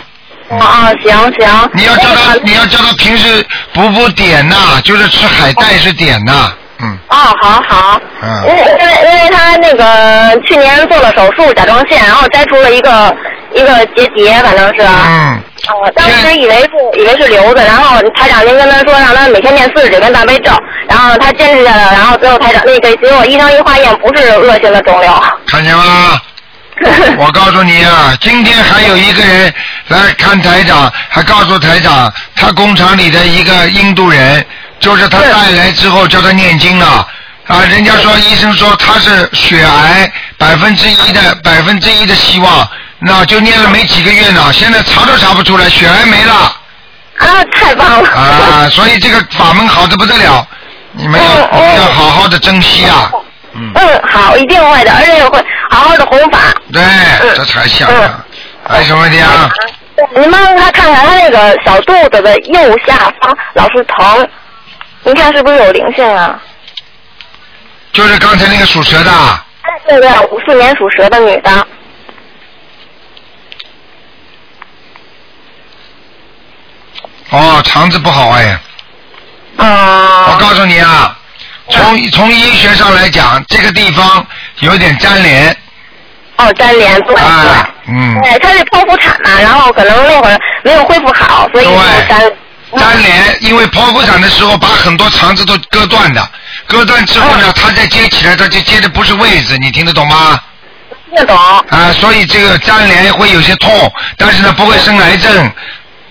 [0.62, 1.70] 啊，行行。
[1.74, 6.98] 你要叫他，你要叫他平时补补碘呐、就是吃海带是碘呐、嗯。
[7.10, 8.00] 哦，好好。
[8.22, 8.30] 嗯。
[8.48, 13.14] 因为因为因为他那个去年做了手术甲状腺，然后摘除了一个
[13.56, 14.82] 一个结节，反正是。
[14.82, 15.42] 嗯。
[15.68, 20.52] 哦，当时以为是以为是瘤子，然后台长您跟他说让他每天念四十九遍大悲咒，
[20.88, 25.12] 然后他坚持下来了，然后最后台长那个结果医生一化验不是恶性的肿瘤。
[25.48, 26.22] 看见吗？
[27.18, 29.54] 我告诉你啊，今天还有一个人
[29.88, 34.46] 来看台长，还告诉台长，他工厂里的一个印度人，
[34.80, 37.08] 就是他带来之后叫他念经了。
[37.48, 42.68] 啊，人家说医生说他是血癌百分之一的百分之一的希望，
[43.00, 46.34] 那就念了没几个月呢，现在查都查不出来，血癌没了。
[47.18, 48.10] 啊，太棒了！
[48.10, 50.48] 啊，所以这个法门好的不得了，
[50.92, 51.40] 你们要、
[51.78, 53.12] 要好好的珍惜啊。
[53.54, 53.74] 嗯，
[54.10, 55.40] 好，一定会的，而且也会
[55.70, 56.40] 好好的弘法。
[56.74, 56.82] 对，
[57.36, 58.24] 这才像呢。
[58.68, 59.50] 还有什么问题啊？
[60.16, 64.28] 您帮他看看他那个小肚子的右下方老是疼，
[65.04, 66.38] 您看是不是有灵性啊？
[67.94, 69.12] 就是刚才那个属蛇的，
[69.62, 71.68] 哎，对对，五四年属蛇的女的。
[77.30, 78.60] 哦，肠子不好哎。
[79.58, 80.28] 啊。
[80.32, 81.18] 我告诉你啊，
[81.70, 84.26] 从从医学上来讲，这个地方
[84.60, 85.58] 有点粘连。
[86.38, 87.16] 哦，粘连对。
[87.16, 88.20] 啊，嗯。
[88.22, 91.72] 对，他是剖腹产嘛，然后可能那会儿没有恢复好，所以就
[92.08, 92.32] 粘。
[92.78, 96.30] 粘连，因为剖腹产的时候把很多肠子都割断的，
[96.68, 100.40] 割断之后呢，它再接起来，它就接的不是位置，你听得懂吗？
[101.10, 101.38] 听得懂。
[101.38, 105.52] 啊，所以这个粘连会有些痛，但是呢不会生癌症。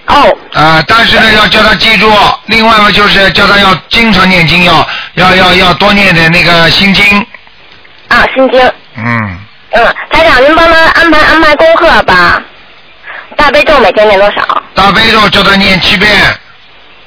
[0.07, 0.37] 哦。
[0.53, 2.13] 啊，但是呢要叫他记住，
[2.47, 7.05] 另外嘛就是叫他要经常念经，要要要要多念点那个心经。
[8.09, 8.61] 啊，心经。
[8.97, 9.39] 嗯，
[9.71, 12.43] 嗯，台长，您帮他安排安排功课吧。
[13.37, 14.63] 大悲咒每天念多少？
[14.75, 16.09] 大悲咒叫他念七遍，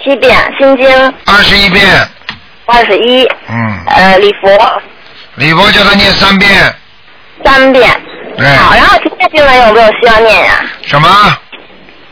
[0.03, 1.85] 七遍，心经二十一遍。
[2.65, 4.81] 二十一，嗯，呃，礼佛
[5.35, 6.75] 礼佛叫他念三遍。
[7.45, 7.89] 三遍。
[8.37, 8.45] 对。
[8.57, 10.59] 好，然后其他经文有没有需要念呀？
[10.85, 11.07] 什么？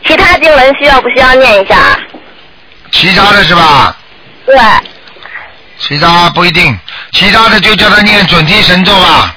[0.06, 1.76] 其他经文需要不需要念一下？
[2.92, 3.96] 其他的是吧？
[4.46, 4.56] 对。
[5.78, 6.78] 其他不一定，
[7.12, 9.34] 其他的就叫他念准提神咒吧，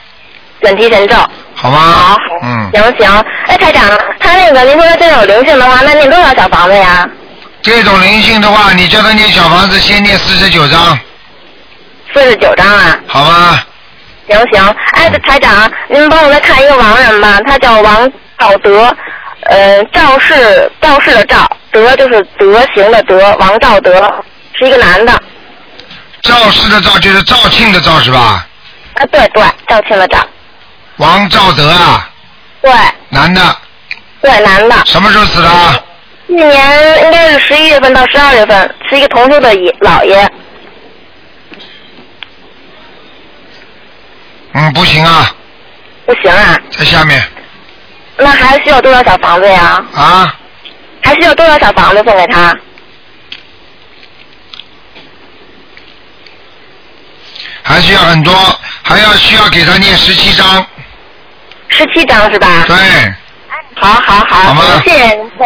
[0.62, 1.16] 准提神咒。
[1.56, 1.80] 好吗？
[1.80, 2.18] 好。
[2.44, 2.70] 嗯。
[2.74, 3.84] 行行，哎，台长，
[4.20, 7.08] 他那个您说他真有灵性的话，那念多少小房子呀？
[7.62, 10.98] 这种灵性的话，你叫他念小房子，先念四十九章，
[12.14, 12.98] 四十九章啊。
[13.08, 13.60] 好吗？
[14.30, 18.96] 行行，哎，台长，您帮我再看一个亡人吧，他叫王宝德，
[19.42, 24.24] 呃，赵氏赵氏的赵，德就是德行的德，王兆德
[24.54, 25.22] 是一个男的。
[26.22, 28.46] 赵氏的赵就是赵庆的赵是吧？
[28.96, 30.20] 啊，对对，赵庆的赵。
[30.98, 32.10] 王兆德啊，
[32.62, 32.72] 对
[33.08, 33.56] 男的，
[34.22, 34.76] 对，男的。
[34.86, 35.50] 什么时候死的？
[36.28, 40.30] 去年应该是十一月份到十二月份，是一个同修的爷老爷。
[44.52, 45.34] 嗯，不行啊，
[46.06, 47.24] 不行啊，在下面
[48.20, 49.84] 那还需要多少小房子呀？
[49.96, 50.36] 啊，
[51.02, 52.56] 还需要多少小房子送给他？
[57.64, 58.34] 还需要很多，
[58.84, 60.66] 还要需要给他念十七章。
[61.70, 62.66] 十七章是吧？
[62.68, 62.76] 对。
[63.76, 65.00] 好好好，谢谢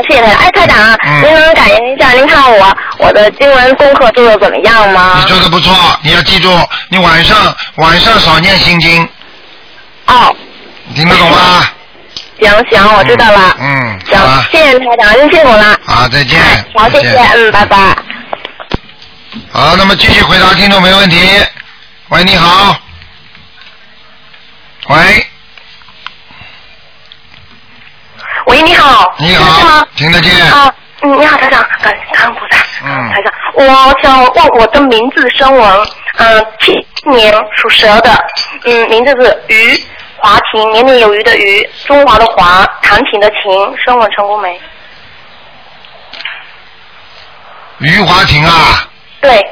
[0.07, 0.35] 谢谢台长。
[0.39, 2.11] 哎，台长，您能感应一下？
[2.13, 5.19] 您看我我的经文功课做的怎么样吗？
[5.19, 6.49] 你做的不错，你要记住，
[6.89, 9.07] 你晚上晚上少念心经。
[10.07, 10.35] 哦。
[10.87, 11.69] 你听得懂吗？
[12.43, 13.55] 行行，我知道了。
[13.59, 13.99] 嗯。
[14.05, 14.19] 行，
[14.51, 15.77] 谢谢台长，您辛苦了。
[15.85, 16.39] 好，再见。
[16.75, 17.77] 好，谢谢，嗯，拜拜。
[19.51, 21.17] 好，那么继续回答听众没问题。
[22.09, 22.75] 喂，你好。
[24.89, 25.25] 喂。
[28.47, 30.45] 喂，你好，你好？，听得见。
[30.51, 35.87] 啊，嗯，你好，台长，感感恩菩萨，嗯台长，我想问我的名字声纹，
[36.17, 36.73] 嗯，七
[37.09, 38.11] 年属蛇的，
[38.65, 39.83] 嗯，名字是于
[40.23, 44.57] 华庭，年年有余的余，中华的华，弹琴的琴，声纹成功没？
[47.79, 48.87] 余华庭啊，
[49.19, 49.45] 对，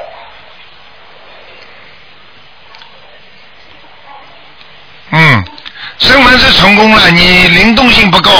[5.10, 5.44] 嗯，
[5.98, 8.30] 声纹是成功了，你灵动性不够。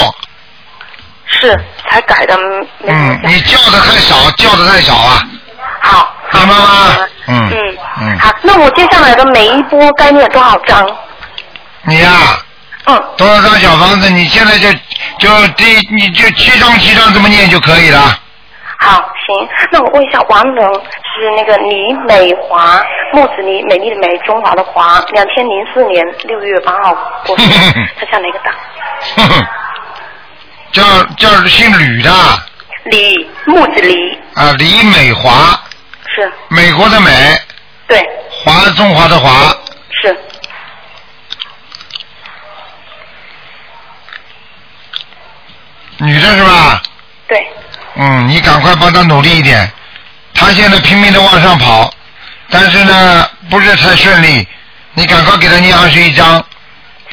[1.27, 1.55] 是
[1.87, 2.35] 才改的，
[2.87, 5.23] 嗯，你叫的太少，叫的太少啊。
[5.83, 6.17] 好。
[6.33, 7.09] 明白吗？
[7.27, 7.51] 嗯。
[7.51, 8.19] 嗯嗯。
[8.19, 10.87] 好，那我接下来的每一波该念多少章？
[11.85, 12.11] 你呀、
[12.87, 13.03] 嗯。
[13.17, 14.11] 多少张小房子？
[14.11, 14.69] 你现在就
[15.19, 18.19] 就第你就七张七张这么念就可以了。
[18.79, 26.93] 好，行，那我问一下王能，是那个李美华，木子李，美丽的美，中华的华，两千零四年六月八号
[27.25, 27.47] 过世，
[28.01, 28.53] 他叫哪个党？
[29.15, 29.47] 哼哼，
[30.73, 30.83] 叫
[31.17, 32.11] 叫姓吕的
[32.87, 35.31] 李木子李，啊，李美华，
[36.13, 37.11] 是，美国的美，
[37.87, 39.31] 对，华中华的华，
[40.03, 40.19] 是，
[46.03, 46.83] 女的是吧？
[47.29, 47.47] 对，
[47.95, 49.71] 嗯，你赶快帮他努力一点。
[50.35, 51.93] 他现在拼命的往上跑，
[52.51, 54.47] 但是呢不是太顺利。
[54.95, 56.45] 你赶快给他念二十一章。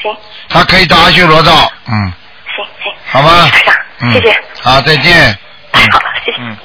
[0.02, 0.18] 行
[0.50, 2.14] 他可以到阿修罗道，嗯，
[2.56, 3.48] 行行，好吗？
[3.52, 4.44] 台长，嗯，谢谢。
[4.62, 5.38] 好，再见。
[5.72, 6.38] 哎，好了，谢谢。
[6.40, 6.58] 嗯。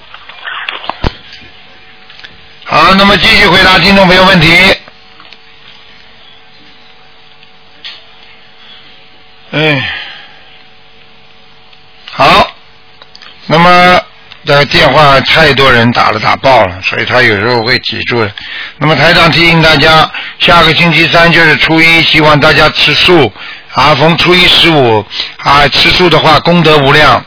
[2.65, 4.77] 好，那么继续回答听众朋友问题。
[9.53, 9.89] 哎，
[12.11, 12.51] 好，
[13.47, 14.01] 那么
[14.45, 18.31] 的电话太多人打了，打爆了，所以他有时候会挤住了。
[18.79, 23.33] 那么台长提醒大家，下个星期三就是初一，希望大家吃素
[23.73, 25.05] 啊，逢初一十五
[25.39, 27.25] 啊，吃素的话功德无量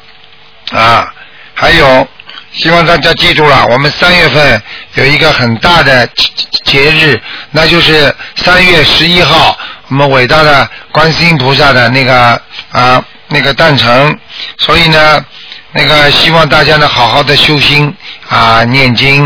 [0.72, 1.08] 啊。
[1.56, 2.08] 还有，
[2.52, 4.62] 希望大家记住了，我们三月份
[4.94, 6.32] 有一个很大的节
[6.66, 9.58] 节日，那就是三月十一号，
[9.88, 12.40] 我们伟大的观世音菩萨的那个
[12.72, 14.20] 啊那个诞辰，
[14.60, 15.26] 所以呢，
[15.74, 17.94] 那个希望大家呢好好的修心
[18.30, 19.26] 啊，念经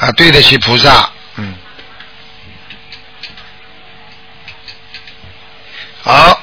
[0.00, 1.54] 啊，对得起菩萨，嗯。
[6.02, 6.40] 好，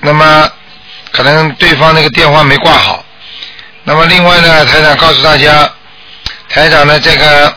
[0.00, 0.48] 那么
[1.10, 3.04] 可能对方那个电话没挂好。
[3.84, 5.68] 那么另外呢，台长告诉大家，
[6.48, 7.56] 台长呢这个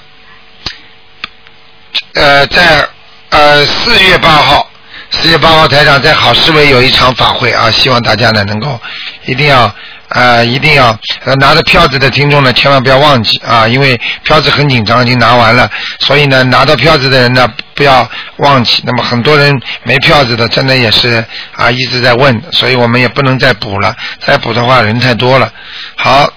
[2.14, 2.88] 呃在
[3.30, 4.68] 呃四月八号，
[5.12, 8.82] 四月八号台长在好市委有一场法会啊，希望大家呢能够
[9.26, 9.72] 一定要
[10.16, 17.46] 呃一定要呃拿着票子的听众呢千万不要忘记啊，因为票子很紧张，已经拿完了，所以呢拿到票子的人呢
[17.76, 18.82] 不要忘记。
[18.86, 19.54] 那么很多人
[19.84, 21.24] 没票子的，真的也是
[21.56, 25.52] 啊一直在问，所以我们也不能再补了，再补的话人太多了。
[25.98, 26.30] 好，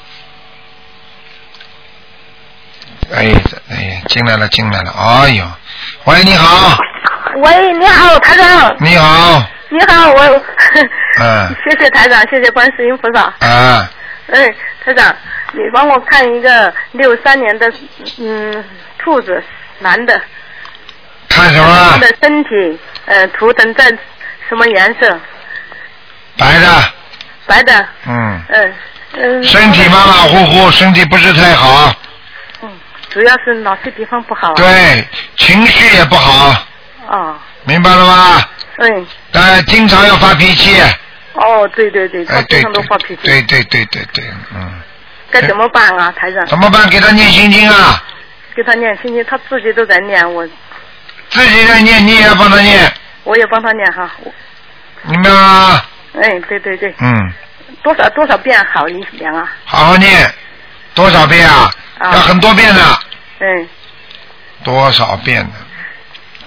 [3.14, 3.33] 哎
[3.70, 5.45] 哎进来了进来了，哎呦，
[6.05, 6.76] 喂你好，
[7.43, 8.74] 喂，你好，台长。
[8.81, 10.43] 你好，你好，我。
[11.21, 13.23] 嗯 谢谢台长，谢谢观世音菩萨。
[13.47, 13.91] 啊
[14.33, 14.55] 哎，
[14.85, 15.14] 台长，
[15.53, 17.71] 你帮我看一个六三年的
[18.19, 18.64] 嗯
[18.99, 19.43] 兔子
[19.79, 20.21] 男的，
[21.29, 21.99] 看什么他？
[21.99, 23.87] 的身体呃图腾在
[24.49, 25.19] 什么颜色？
[26.37, 26.69] 白的，
[27.47, 28.75] 白的，嗯，嗯
[29.14, 29.43] 嗯。
[29.45, 31.93] 身体马马虎虎，身体不是太好，
[32.62, 32.71] 嗯
[33.11, 34.55] 主要是哪些地方不好、啊？。
[34.57, 36.55] 对，情绪也不好，
[37.09, 38.43] 哦，明白了吗？
[38.79, 40.81] 嗯，呃，经常要发脾气，
[41.35, 43.20] 哦，对对对，他经常都发脾气。
[43.24, 44.24] 对对对对对，
[44.55, 44.81] 嗯，
[45.31, 46.47] 该怎么办啊，台长？
[46.47, 46.89] 怎么办？
[46.89, 48.03] 给他念心经啊，
[48.55, 50.47] 给他念心经，他自己都在念，我
[51.31, 52.93] 自己在念，你也要帮他念，
[53.24, 54.11] 我也帮他念哈。
[54.22, 54.33] 我
[55.11, 55.83] 明白吗？
[56.20, 57.33] 哎，对对对，嗯，
[57.83, 59.49] 多少多少遍好一点啊？
[59.64, 60.33] 好好念，
[60.95, 61.70] 多少遍啊？
[61.99, 62.81] 啊要很多遍的，
[63.41, 63.68] 嗯，
[64.64, 65.53] 多少遍的？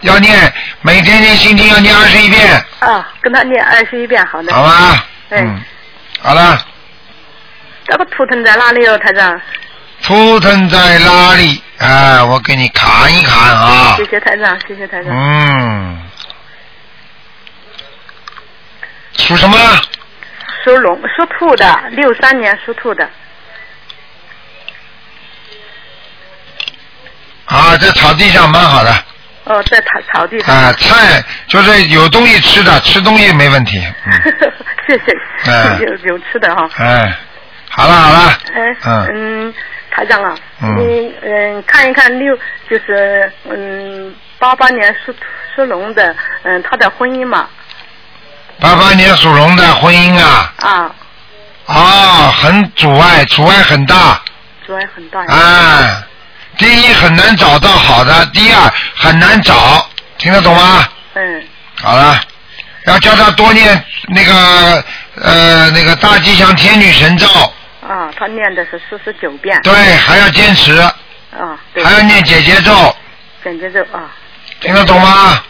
[0.01, 4.53] 要念，每天念心经要念二十一遍，啊，跟他念二十一遍，好的。
[4.53, 5.05] 好吧？
[5.29, 5.61] 哎，嗯，
[6.21, 6.65] 好了，
[7.85, 9.39] 这个图腾在哪里哦，台长？
[10.03, 11.63] 图腾在哪里？
[11.77, 14.05] 哎，我给你看一看啊谢。
[14.05, 15.13] 谢台长，谢谢台长。
[15.13, 16.01] 嗯，
[19.17, 19.57] 属什么？
[20.63, 23.07] 属龙，属兔的，六三年属兔的。
[27.45, 28.93] 啊，在草地上蛮好的。
[29.45, 30.55] 哦，在草草地上。
[30.55, 33.81] 啊，菜就是有东西吃的，吃东西没问题。
[34.05, 34.21] 嗯，
[34.87, 36.69] 谢谢，哎 有有吃的哈。
[36.77, 37.13] 哎，
[37.69, 39.53] 好了好了，哎，嗯嗯，
[39.89, 42.35] 台长啊，嗯你嗯看一看六，
[42.69, 45.13] 就是嗯八八年属
[45.55, 47.47] 属龙的，嗯他的婚姻嘛，
[48.59, 50.95] 八八年属龙的婚姻啊，啊，
[51.65, 54.21] 啊，很阻碍，阻碍很大。
[54.65, 55.19] 阻碍很大。
[55.25, 56.03] 啊，
[56.57, 60.87] 第一很难找到好的，第二很难找，听得懂吗？
[61.13, 61.43] 嗯，
[61.81, 62.19] 好了，
[62.85, 64.83] 要教他多念那个
[65.15, 67.27] 呃那个大吉祥天女神咒，
[67.87, 69.59] 啊，他念的是四十九遍。
[69.63, 70.93] 对，还要坚持，啊，
[71.73, 71.83] 对。
[71.83, 72.95] 还要念姐姐咒，
[73.43, 74.11] 姐姐咒啊，
[74.59, 75.43] 听得懂吗？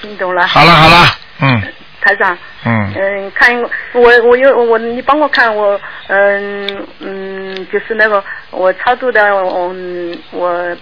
[0.00, 0.46] 听懂了。
[0.46, 1.72] 好了好了，嗯
[2.06, 3.60] 台长，嗯，嗯，看
[3.92, 10.76] 我我有我，你帮我看我，嗯嗯，就是那个我超度的，嗯我，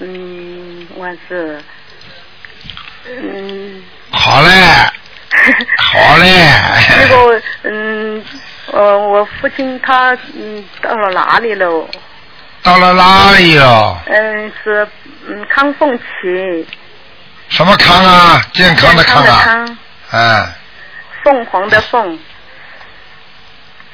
[0.00, 1.60] 嗯我是，
[3.06, 4.48] 嗯，好嘞，
[5.76, 6.30] 好嘞，
[6.98, 8.24] 那个嗯
[8.72, 11.86] 呃我父亲他嗯到了哪里了？
[12.62, 14.02] 到了哪里了？
[14.06, 14.88] 嗯是
[15.28, 16.66] 嗯康凤起，
[17.50, 18.40] 什么康啊？
[18.54, 19.40] 健康的康啊？
[19.44, 19.78] 康，
[20.10, 20.54] 哎，
[21.24, 22.18] 凤凰的凤，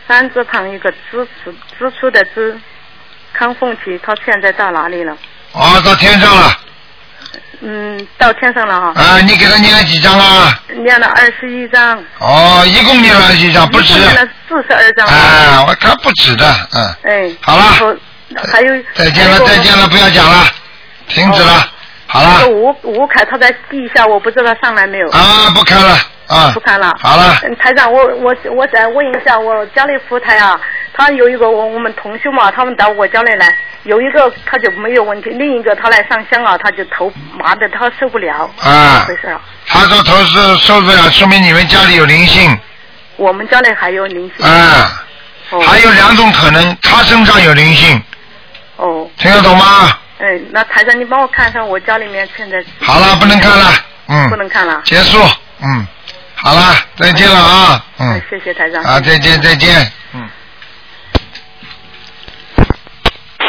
[0.06, 2.58] 三字旁一个支持支出的支，
[3.32, 5.16] 康凤起，他现在到哪里了？
[5.52, 6.56] 哦，到天上了。
[7.64, 8.92] 嗯，到天上了哈。
[9.00, 10.60] 啊，你给他念了几张啊？
[10.76, 12.02] 念了二十一章。
[12.18, 13.66] 哦，一共念了几张？
[13.70, 15.06] 不止念了四十二章。
[15.06, 16.94] 啊，我看不止的，嗯。
[17.04, 17.36] 哎。
[17.40, 17.96] 好了
[18.52, 18.84] 还有。
[18.94, 20.46] 再见了，再见了，不要讲了，
[21.08, 21.71] 停止了。
[22.12, 22.28] 好了。
[22.40, 25.08] 那个吴吴凯他在地下，我不知道上来没有。
[25.08, 25.96] 啊，不看了，
[26.26, 26.94] 啊不看了。
[27.00, 30.60] 好了嗯，台长，我我我再问一下，我家里佛台啊，
[30.92, 39.40] 他有一个我我们同学嘛，他们到我家里来，有一个他就没有问题，另一个他来上香啊，他就头麻的他受不了，怎么啊回事啊？
[39.66, 42.58] 他说头是受不了，说明你们家里有灵性
[43.16, 44.46] 我们家里还有灵性。
[44.46, 44.98] 啊。
[45.66, 48.02] 还有两种可能，他身上有灵性，
[48.76, 49.06] 哦。
[49.18, 49.98] 听得懂吗？
[50.22, 52.64] 哎，那台长，你帮我看看我家里面现在。
[52.80, 53.72] 好了，不能看了，
[54.06, 54.30] 嗯。
[54.30, 54.80] 不能看了。
[54.84, 55.18] 结束，
[55.60, 55.86] 嗯，
[56.36, 58.80] 好了，再见了啊，嗯哎，，谢谢台长。
[58.84, 60.28] 啊，再见再见，嗯。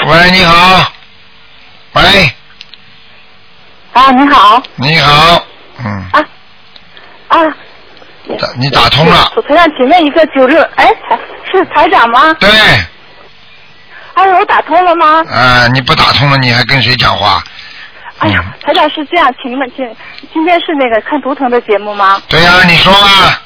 [0.07, 0.91] 喂，你好，
[1.93, 2.01] 喂，
[3.93, 4.63] 啊，你好。
[4.76, 5.45] 你好，
[5.86, 6.05] 嗯，
[7.28, 7.39] 啊，
[8.39, 11.19] 打你打通了，我台长，请问一个九六，哎，台
[11.51, 12.34] 是台长吗？
[12.39, 12.49] 对，
[14.14, 15.24] 哎，我打通了吗？
[15.32, 17.43] 啊，你不打通了，你还跟谁讲话？
[18.20, 19.86] 哎呀，台长是这样，请问今
[20.32, 22.22] 今天是那个看图腾的节目吗？
[22.30, 23.41] 对呀、你说吧，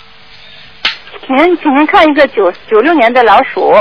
[1.26, 3.74] 请您请您看一个九九六年的老鼠，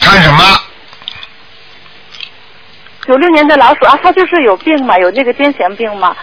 [0.00, 0.42] 看什么？
[3.06, 6.16] 九六年的老鼠啊，他就是有病嘛，有那个癫痫病嘛，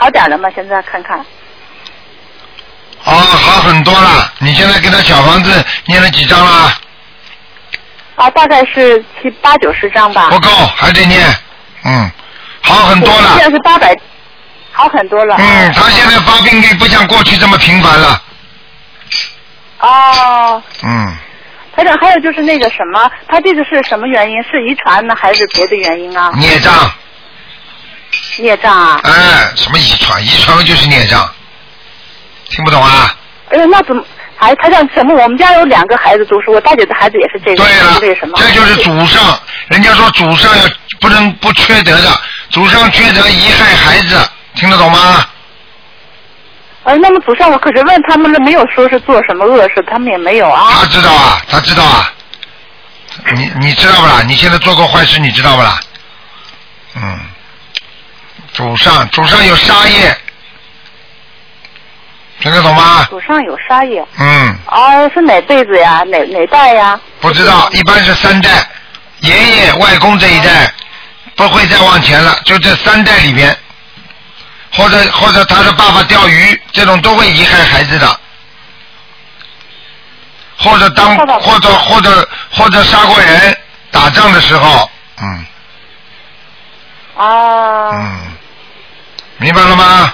[0.00, 0.50] 好点了吗？
[0.54, 1.18] 现在看看。
[3.04, 4.32] 哦，好很多了。
[4.38, 6.72] 你现在给他小房子念了几张了？
[8.16, 10.28] 啊，大概是七八九十张吧。
[10.30, 11.20] 不够，还得念。
[11.84, 12.10] 嗯，
[12.60, 13.34] 好很多了。
[13.36, 13.96] 现在是八百，
[14.70, 15.36] 好很多了。
[15.38, 18.22] 嗯，他现在发病率不像过去这么频繁了。
[19.80, 21.16] 哦，嗯，
[21.74, 24.36] 台长，还有就是那个什么，他这个是什么原因？
[24.42, 26.30] 是遗传呢，还是别的原因啊？
[26.36, 26.72] 孽障。
[28.38, 29.00] 孽障啊。
[29.04, 30.22] 哎，什么遗传？
[30.22, 31.28] 遗传就是孽障。
[32.50, 33.16] 听不懂啊？
[33.50, 34.04] 哎呀，那怎么？
[34.42, 38.36] 哎，台长，怎么我们家有两个孩子读书，我大姐的孩子也是这个，是为什么？
[38.36, 39.38] 这就是祖上，
[39.68, 40.64] 人家说祖上要
[41.00, 42.20] 不能不缺德的，
[42.50, 44.18] 祖上缺德遗害孩子，
[44.56, 45.24] 听得懂吗？
[46.82, 50.72] 哎，那么祖上我可是问他们了，没有说是做什么恶事，他们也没有啊。
[50.80, 52.12] 他知道啊，他知道啊。
[53.36, 54.22] 你你知道不啦？
[54.26, 55.78] 你现在做过坏事，你知道不啦？
[56.96, 57.20] 嗯，
[58.52, 60.16] 祖上祖上有杀业，
[62.42, 63.06] 听得懂吗？
[63.08, 64.04] 祖上有杀业。
[64.18, 66.02] 嗯，啊，是哪辈子呀？
[66.08, 67.00] 哪哪代呀？
[67.20, 68.50] 不知道，一般是三代，
[69.20, 70.68] 爷爷、外公这一代
[71.36, 73.56] 不会再往前了，就这三代里边，
[74.72, 78.18] 或者或者他的爸爸钓鱼，这种都会遗害孩子的，
[80.58, 83.56] 或者当或者或者或者杀过人，
[83.92, 84.90] 打仗的时候，
[85.22, 85.46] 嗯
[87.16, 87.90] 啊。
[87.92, 88.18] 嗯，
[89.36, 90.12] 明白了吗？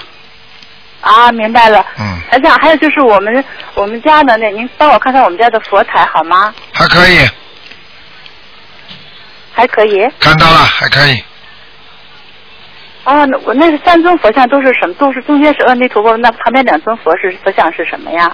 [1.01, 1.85] 啊，明白了。
[1.99, 2.19] 嗯。
[2.29, 3.43] 台长，还有就是我们
[3.73, 6.53] 我们家的那，您帮我看看我们家的佛台好吗？
[6.73, 7.27] 还可以，
[9.53, 10.07] 还可以。
[10.19, 11.23] 看到了，还可以。
[13.05, 14.93] 啊，那我那是三尊佛像都是什么？
[14.95, 18.31] 都是中间是阿弥陀佛，那旁边两尊佛是佛像是什么呀？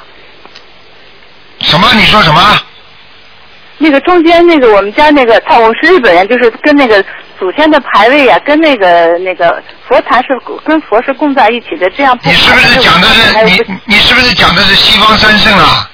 [1.61, 1.87] 什么？
[1.93, 2.41] 你说什么？
[3.77, 7.03] 那个中间那个我们家那个，他我是日本人，就是跟那个
[7.39, 10.29] 祖先的牌位呀、跟那个那个佛坛是
[10.65, 12.29] 跟佛是供在一起的，这样不。
[12.29, 15.89] 你是不是讲的是你你是不是讲的是西方三圣啊？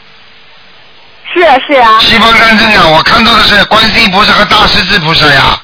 [1.33, 1.99] 是啊是啊。
[1.99, 5.59] 西方三圣啊，我看到的是观世音菩萨和大势至菩萨呀。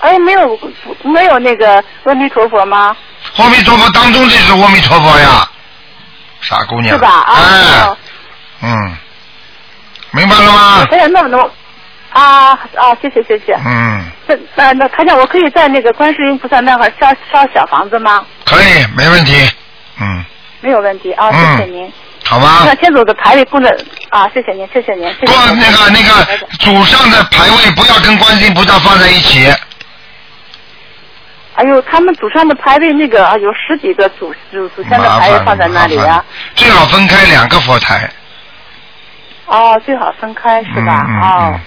[0.00, 0.58] 哎，没有
[1.02, 2.96] 没有那个阿弥陀佛吗？
[3.36, 5.48] 阿弥陀佛当中就是阿弥陀佛呀，
[6.40, 6.94] 傻姑娘。
[6.94, 7.08] 是吧？
[7.08, 7.34] 啊。
[7.34, 7.96] 哎，
[8.62, 8.96] 嗯，
[10.10, 10.86] 明白了吗？
[10.90, 11.38] 哎呀，那那
[12.14, 13.54] 啊啊，谢谢谢谢。
[13.66, 18.24] 嗯，那那那台长，我可以在那个观世音菩萨那块烧烧小房子吗？
[18.46, 19.34] 可以，没问题。
[20.00, 20.24] 嗯，
[20.60, 21.92] 没有问题啊，谢谢您。
[22.24, 22.74] 好吗那？
[22.76, 23.70] 先走的牌位不能
[24.10, 25.60] 啊，谢谢您，谢谢您，谢谢不，您。
[25.60, 29.52] 那个那个祖上的牌位不要跟观世音菩萨放在一起。
[31.56, 36.24] 哎呦，他们祖上的牌位那个啊，有十几个祖祖祖先的牌位放在那里啊。
[36.54, 38.08] 最好分开两个佛台，
[39.46, 41.04] 哦，最好分开是吧？
[41.08, 41.60] 嗯哦，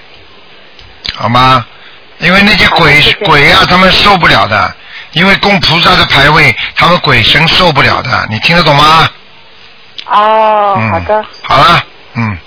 [1.17, 1.65] 好吗？
[2.19, 4.73] 因为那些鬼鬼啊，他们受不了的，
[5.11, 9.09] 因为供菩萨的牌位，他们鬼神受不了的，你听得懂吗？
[10.05, 11.83] 哦，嗯好的，好了，
[12.15, 12.37] 嗯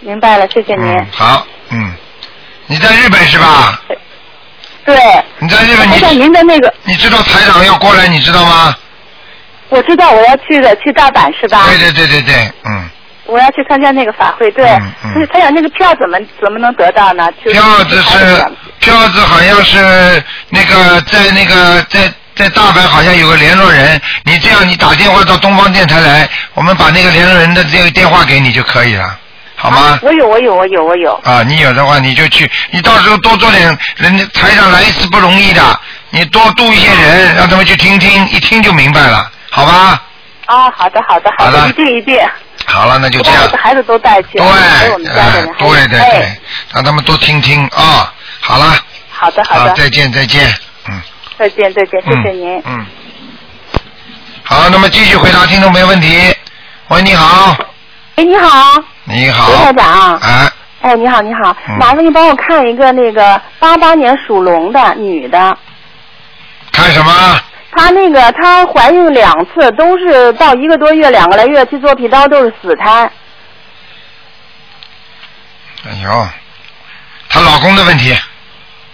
[0.00, 0.84] 明白了，谢谢您。
[0.84, 1.94] 嗯，好，嗯，
[2.66, 3.80] 你在日本是吧？
[4.84, 4.96] 对。
[5.38, 8.74] 你在日本，你台长您的那个，你知道台长要过来，你知道吗？
[9.68, 11.66] 我知道我要去的，去大阪是吧？
[11.68, 12.90] 对对对对对，嗯，
[13.24, 14.66] 我要去参加那个法会，对。
[15.04, 17.30] 嗯所以台长那个票怎么怎么能得到呢？
[17.44, 18.46] 就是票子是
[18.80, 22.00] 票子好像是那个在那个在
[22.34, 29.18] 在大阪好像有个联络人，你这样你打电话到东方电台来，我们把那个联络人的这个电话给你就可以了，
[29.54, 29.98] 好吗？
[30.02, 31.12] 我有，我有，我有，我有。
[31.24, 35.62] 啊，你有的话你就去，你到时候多做点，人家台上来一次不容易的，
[36.08, 40.02] 你多度一些人，让他们去听听，一听就明白了，好吧？
[40.46, 42.18] 啊，好的好的好的，一定一定。
[42.66, 44.44] 好了，那就这样孩子都带去，对，
[45.58, 46.40] 对对哎对，
[46.72, 48.12] 让他们多听听啊。
[48.40, 48.76] 好了，
[49.10, 50.46] 好的好的，再见再见。
[50.88, 51.00] 嗯
[51.38, 52.62] 再见再见，谢谢您。
[52.64, 52.86] 嗯。
[54.44, 56.34] 好，那么继续回答听众没问题。
[56.88, 57.56] 喂，你好，
[58.16, 60.16] 哎，你好，你好刘，台长。
[60.18, 60.50] 哎，
[60.82, 65.56] 哎，你好，你好，嗯麻烦你帮我看一个那个八八年属龙的女的，
[66.70, 67.12] 看什么？
[67.74, 73.10] 她那个她怀孕两次，都是到一个多月、两个来月去做皮刀，都是死胎。
[75.84, 76.28] 哎呦，
[77.28, 78.14] 她老公的问题，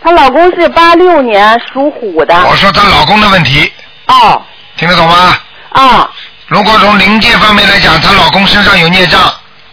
[0.00, 2.34] 她老公是八六年属虎的。
[2.48, 3.70] 我说她老公的问题，
[4.06, 4.42] 哦。
[4.76, 5.36] 听得懂吗？
[5.70, 6.10] 啊。
[6.46, 9.20] 如果从灵界方面来讲，她老公身上有孽障。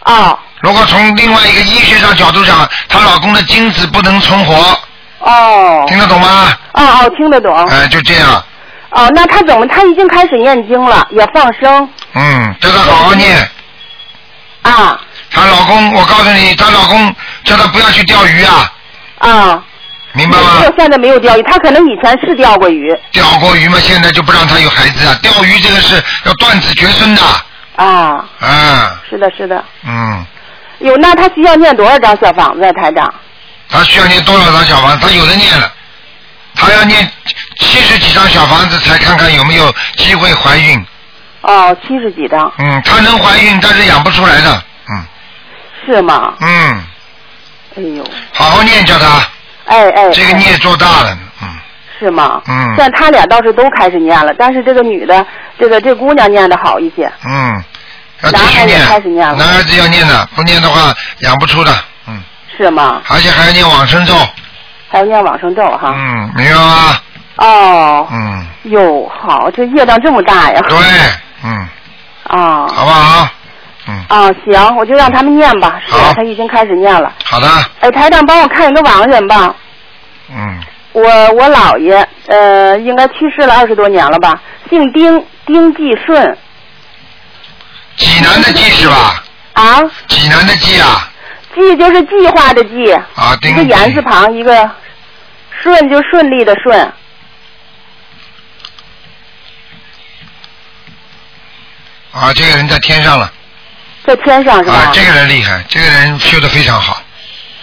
[0.00, 0.38] 啊。
[0.60, 4.78] 如果从另外一个医学上角度讲，她老公的精子不能存活。
[5.20, 5.84] 哦。
[5.86, 6.52] 听得懂吗？
[6.72, 7.54] 哦哦，听得懂。
[7.68, 8.44] 哎，就这样，
[8.90, 9.66] 哦，那她怎么？
[9.66, 11.88] 她已经开始念经了，也放生。
[12.14, 13.36] 嗯，叫她好好念。
[14.62, 15.00] 啊。
[15.30, 17.14] 她老公，我告诉你，她老公
[17.44, 18.72] 叫她不要去钓鱼啊，
[19.18, 19.64] 啊。
[20.12, 20.62] 明白吗？
[20.64, 22.96] 我现在没有钓鱼，她可能以前是钓过鱼。
[23.12, 25.18] 钓过鱼嘛，现在就不让她有孩子啊。
[25.20, 27.22] 钓鱼这个是要断子绝孙的，
[27.76, 28.24] 啊。
[28.40, 29.62] 啊，是的，是的。
[29.84, 30.24] 嗯，
[30.78, 33.12] 有，那她需要念多少张小房子啊，台长？
[33.68, 35.06] 她需要念多少张小房子？
[35.06, 35.70] 她有的念了，
[36.56, 37.08] 她要念
[37.58, 40.84] 七十几张小房子才看看有没有机会怀孕。
[41.42, 42.52] 哦，七十几张。
[42.58, 44.62] 嗯，他能怀孕，但是养不出来的。
[44.88, 45.06] 嗯
[45.84, 46.34] 是吗？
[46.40, 46.84] 嗯，
[47.76, 48.04] 哎呦。
[48.32, 49.28] 好好念叫他，
[49.66, 50.10] 哎哎。
[50.10, 51.18] 这个孽做大了。
[51.42, 51.48] 嗯
[51.98, 52.42] 是吗？
[52.48, 55.24] 嗯但他俩倒是都开始念了，但是这个女的，
[55.58, 57.10] 这个这姑娘念的好一些。
[57.24, 57.64] 嗯，
[58.22, 58.86] 要继男孩也续念。
[58.86, 61.72] 开始念了男孩子要念的，不念的话养不出的，
[62.08, 62.20] 嗯
[62.56, 63.02] 是吗？
[63.08, 64.14] 而且还要念往生咒。
[64.88, 65.94] 还要念往生咒哈。
[65.94, 67.00] 嗯，明白吗？
[67.36, 68.08] 哦。
[68.10, 68.46] 嗯。
[68.64, 70.60] 哟，好，这业障这么大呀。
[70.68, 70.78] 对，
[71.44, 71.68] 嗯，
[72.24, 72.66] 啊。
[72.68, 73.28] 好不好？
[73.88, 75.80] 嗯啊，行，我就让他们念吧。
[75.86, 77.12] 是啊，他已经开始念了。
[77.24, 77.48] 好的，
[77.80, 79.54] 哎，台长帮我看一个亡人吧。
[80.28, 80.60] 嗯，
[80.92, 81.02] 我
[81.34, 86.36] 我姥爷，呃，应该去世了二十多年了吧，姓丁，丁继顺。
[87.96, 89.22] 济南的济是吧？
[89.52, 89.82] 啊。
[90.08, 91.08] 济南的济啊。
[91.56, 92.92] 计就是计划的计。
[92.92, 94.70] 啊，丁一个言字旁，一个
[95.62, 96.78] 顺就顺利的顺。
[102.12, 103.32] 啊，这个人在天上了。
[104.06, 104.74] 在天上是吧？
[104.74, 107.02] 啊，这个人厉害，这个人修的非常好。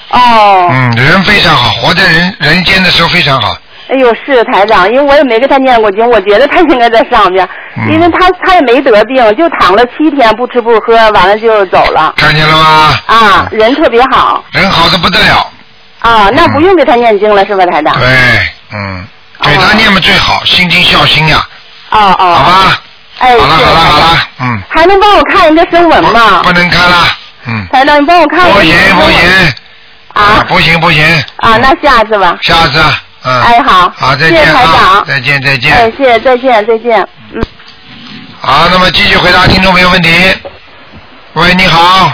[0.10, 0.68] 哦。
[0.70, 3.56] 嗯，人非常好，活在人人间的时候非常好。
[3.90, 12.14] 哎呦，是台长，因为我也没给他念过经，我觉得他应该在上边，嗯因为他他也没得病，就躺了七天不吃不喝，完了就走了。
[12.18, 13.00] 看见了吗？
[13.08, 15.50] 啊，人特别好人好的不得了。
[16.00, 17.94] 啊，那不用给他念经了是吧，台长？
[18.00, 18.08] 对，
[18.74, 19.06] 嗯，
[19.42, 21.38] 给他念嘛最好，心经孝心呀。
[21.92, 22.34] 哦哦。
[22.36, 22.80] 好吧。
[23.20, 26.42] 哎，好了好了好了，嗯，还能帮我看一个声纹吗？
[26.44, 26.98] 不能看了，
[27.48, 27.68] 嗯。
[27.72, 29.54] 台长，你帮我看一个不行不行。
[30.14, 31.04] 啊，不行不行。
[31.38, 32.38] 啊，那下次吧。
[32.42, 32.84] 下次，
[33.26, 33.42] 嗯。
[33.42, 33.92] 哎，好。
[33.96, 35.74] 好，再谢谢见长，再见再见。
[35.74, 37.08] 哎，谢谢，再见再见。
[37.34, 37.42] 嗯。
[38.42, 40.10] 好，那么继续回答听众朋友问题。
[41.34, 42.12] 喂，你好，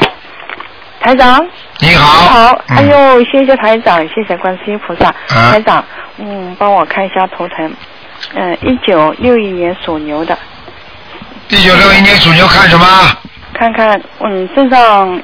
[1.02, 1.46] 台长。
[1.80, 2.22] 你好。
[2.22, 5.08] 你好，嗯哎呦，谢谢台长，谢谢观世音菩萨。
[5.08, 5.84] 啊台长，
[6.18, 7.74] 嗯，帮我看一下图腾。
[8.36, 10.38] 嗯，一九六一年属牛的，
[11.48, 12.86] 一九六一年属牛看什么？
[13.54, 15.22] 看看嗯身上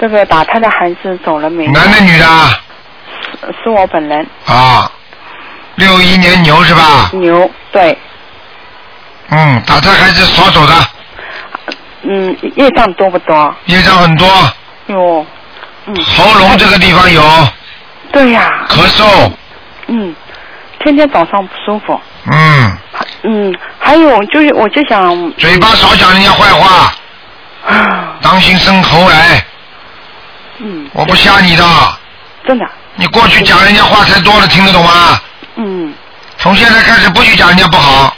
[0.00, 1.66] 这个打胎的孩子走了没？
[1.68, 2.50] 男的女的啊？
[3.40, 4.26] 是是我本人。
[4.46, 4.90] 啊，
[5.76, 7.10] 六一年牛是吧？
[7.12, 7.96] 牛，对，
[9.30, 10.74] 嗯，打胎还是少走的，
[12.02, 13.54] 嗯，业障多不多？
[13.66, 14.28] 业障很多，
[14.86, 15.26] 有，
[15.86, 16.04] 嗯。
[16.04, 17.22] 喉咙这个地方有，
[18.12, 19.30] 对呀、咳嗽，
[19.88, 20.14] 嗯，
[20.80, 22.00] 天天早上不舒服。
[22.30, 22.78] 嗯，
[23.24, 25.32] 嗯，还有就是，我就想。
[25.32, 26.94] 嘴巴少讲人家坏话，
[27.66, 29.44] 啊当心生喉癌。
[30.58, 30.88] 嗯。
[30.92, 31.64] 我不吓你的。
[32.46, 32.64] 真的。
[32.96, 35.20] 你过去讲人家话太多了，听得懂吗？
[35.56, 35.94] 嗯，
[36.38, 38.16] 从现在开始不许讲人家不好。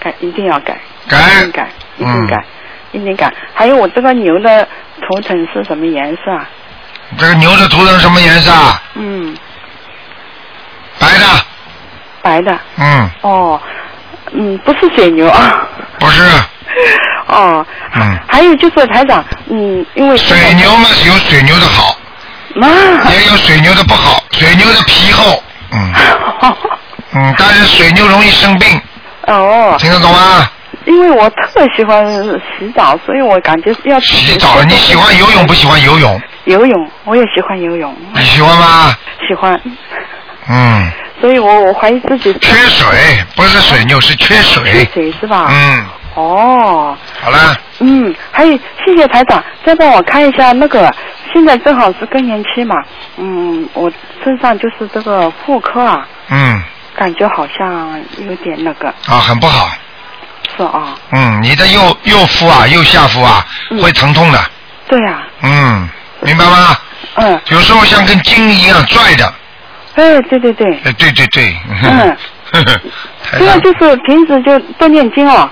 [0.00, 0.78] 改一定要改。
[1.08, 1.18] 改。
[1.18, 1.68] 一定改，
[1.98, 2.44] 一定改，
[2.92, 3.32] 一定改。
[3.54, 4.66] 还有我这个牛的
[5.02, 6.48] 图腾是什么颜色啊？
[7.18, 8.82] 这个牛的图腾什么颜色啊？
[8.94, 9.36] 嗯，
[10.98, 11.24] 白的。
[12.22, 12.58] 白的。
[12.76, 13.10] 嗯。
[13.22, 13.60] 哦，
[14.32, 15.66] 嗯，不是水牛啊。
[15.98, 16.22] 不是。
[17.26, 18.18] 哦，嗯。
[18.28, 21.96] 还有就是台长，嗯，因为水牛嘛有水牛的好，
[23.10, 24.22] 也有水牛的不好。
[24.32, 25.92] 水牛的皮厚，嗯，
[27.14, 28.80] 嗯，但是水牛容易生病，
[29.26, 30.48] 哦，听得懂吗？
[30.86, 32.02] 因为我特喜欢
[32.58, 36.20] 洗澡，所以我感觉要洗澡，你喜欢游泳不喜欢游泳？
[36.44, 38.96] 游泳，我也喜欢游泳，你喜欢吗？
[39.28, 39.60] 喜欢，
[40.48, 40.90] 嗯，
[41.20, 42.86] 所以我我怀疑自己缺水
[43.36, 44.64] 不是水牛是缺水。
[44.72, 45.48] 缺水是吧？
[45.50, 45.84] 嗯。
[46.14, 46.96] 哦。
[47.20, 47.54] 好了。
[47.80, 50.90] 嗯，还有谢谢台长，再帮我看一下那个，
[51.32, 52.82] 现在正好是更年期嘛，
[53.16, 53.90] 嗯，我
[54.24, 56.62] 身上就是这个妇科啊，嗯，
[56.96, 59.70] 感觉好像有点那个，啊，很不好。
[60.56, 63.44] 是啊，嗯，你的右右腹啊，右下腹啊，
[63.82, 64.40] 会疼痛的。
[64.88, 65.88] 对呀、嗯，
[66.22, 66.76] 明白吗？
[67.16, 67.40] 嗯。
[67.48, 69.34] 有时候像跟筋一样拽的。
[69.94, 71.56] 哎，对对对，哎，对对对。
[71.82, 72.16] 嗯。
[72.50, 75.48] 台这个就是平时就多念经哦。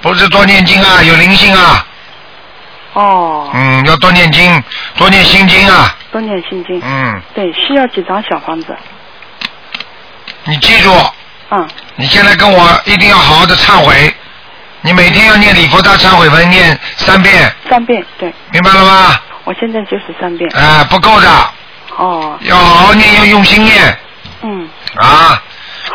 [0.00, 1.84] 不是多念经啊，有灵性啊。
[2.94, 3.50] 哦。
[3.54, 4.62] 嗯，要多念经，
[4.96, 5.94] 多念心经啊。
[6.10, 6.80] 多念心经。
[6.84, 7.20] 嗯。
[7.34, 8.76] 对，需要几张小房子？
[10.44, 10.92] 你记住。
[11.50, 11.68] 嗯。
[11.96, 14.14] 你现在跟我一定要好好的忏悔，
[14.80, 18.32] 你每天要念礼佛大忏悔文念三遍，三遍，对。
[18.50, 19.20] 明白了吗？
[19.44, 20.50] 我现在就是三遍。
[20.54, 21.28] 哎、不够的，
[21.96, 22.38] 哦。
[22.42, 23.98] 要好好念，要用心念
[24.42, 24.68] 嗯。
[24.96, 25.42] 啊！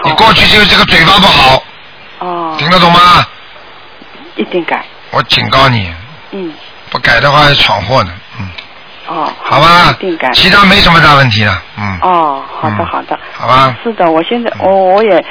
[0.04, 1.64] 你过去就是这个嘴巴不好，
[2.20, 2.56] 哦。
[2.58, 3.26] 听得懂吗？
[4.36, 4.86] 一定改。
[5.12, 5.92] 我警告你，
[6.32, 6.54] 嗯。
[6.98, 8.50] 不改的话会闯祸的，嗯，
[9.08, 9.32] 哦。
[9.44, 10.32] 好吧一定改。
[10.32, 13.20] 其他没什么大问题了，嗯，哦，好的好的。
[13.34, 13.78] 好吧。
[13.84, 15.24] 是的，我现在我我也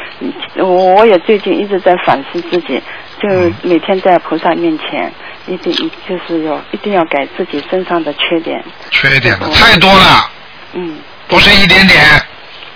[0.54, 2.80] 我我也最近一直在反思自己，
[3.20, 5.12] 就嗯每天在菩萨面前，
[5.48, 5.72] 一定
[6.08, 8.64] 就是有一定要改自己身上的缺点。
[8.92, 10.30] 缺点的太多了，
[10.74, 10.98] 嗯。
[11.26, 12.00] 不是一点点，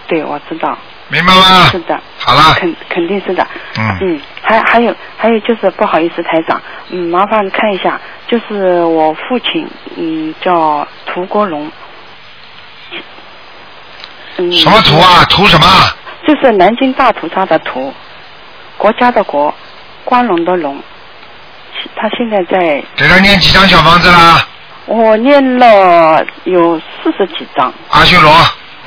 [0.09, 0.77] 对，我知道。
[1.11, 1.69] 明白吗？
[1.71, 2.01] 是的。
[2.19, 3.47] 好了肯肯定是的。
[3.79, 11.71] 嗯嗯，还还有还有就是不好意思，台长，嗯，麻烦看一下，就是我父亲，嗯，叫涂国荣。
[14.39, 14.53] 嗯。
[14.53, 15.25] 什么图啊？
[15.29, 15.67] 图什么？
[16.27, 17.93] 就是南京大屠杀的屠，
[18.77, 19.53] 国家的国，
[20.05, 20.81] 光荣的荣。
[21.97, 24.47] 他现在在，给他念几张小房子啦？
[24.87, 27.73] 我念了有四十几张。
[27.91, 28.33] 阿修罗，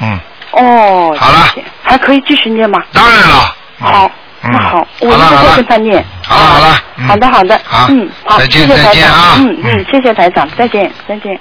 [0.01, 0.19] 嗯，
[0.53, 1.15] 哦。
[1.19, 1.47] 好了。
[1.81, 2.79] 还可以继续念吗？
[2.93, 3.55] 当然了。
[3.79, 4.11] 好，
[4.43, 6.03] 嗯那好，我一定会跟他念。
[6.25, 7.61] 好了好了，嗯好的好的。
[7.63, 11.39] 好嗯，好，再见谢谢台长再见啊嗯嗯，谢谢台长，再见再见。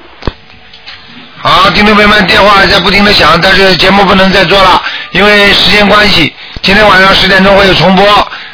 [1.38, 4.80] 好，听众朋友们，电话还在不停的响，但是节目不能再做了，
[5.12, 6.32] 因为时间关系。
[6.60, 8.04] 今天晚上十点钟会有重播，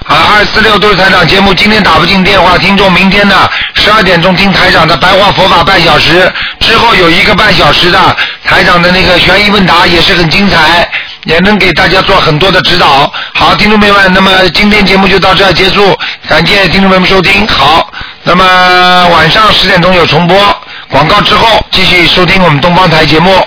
[0.09, 10.89] 啊，二四六都是台长节目，今天打不进电话，听众明天呢十二点钟听台长的白话佛法半小时，之后有一个半小时的台长的那个悬疑问答也是很精彩，
[11.25, 13.13] 也能给大家做很多的指导。
[13.35, 15.95] 好，听众朋友们，那么今天节目就到这儿结束，
[16.27, 17.47] 感谢听众朋友们收听。
[17.47, 17.93] 好，
[18.23, 18.45] 那么
[19.09, 20.37] 晚上十点钟有重播，
[20.89, 23.31] 广告之后继续收听我们东方台节目。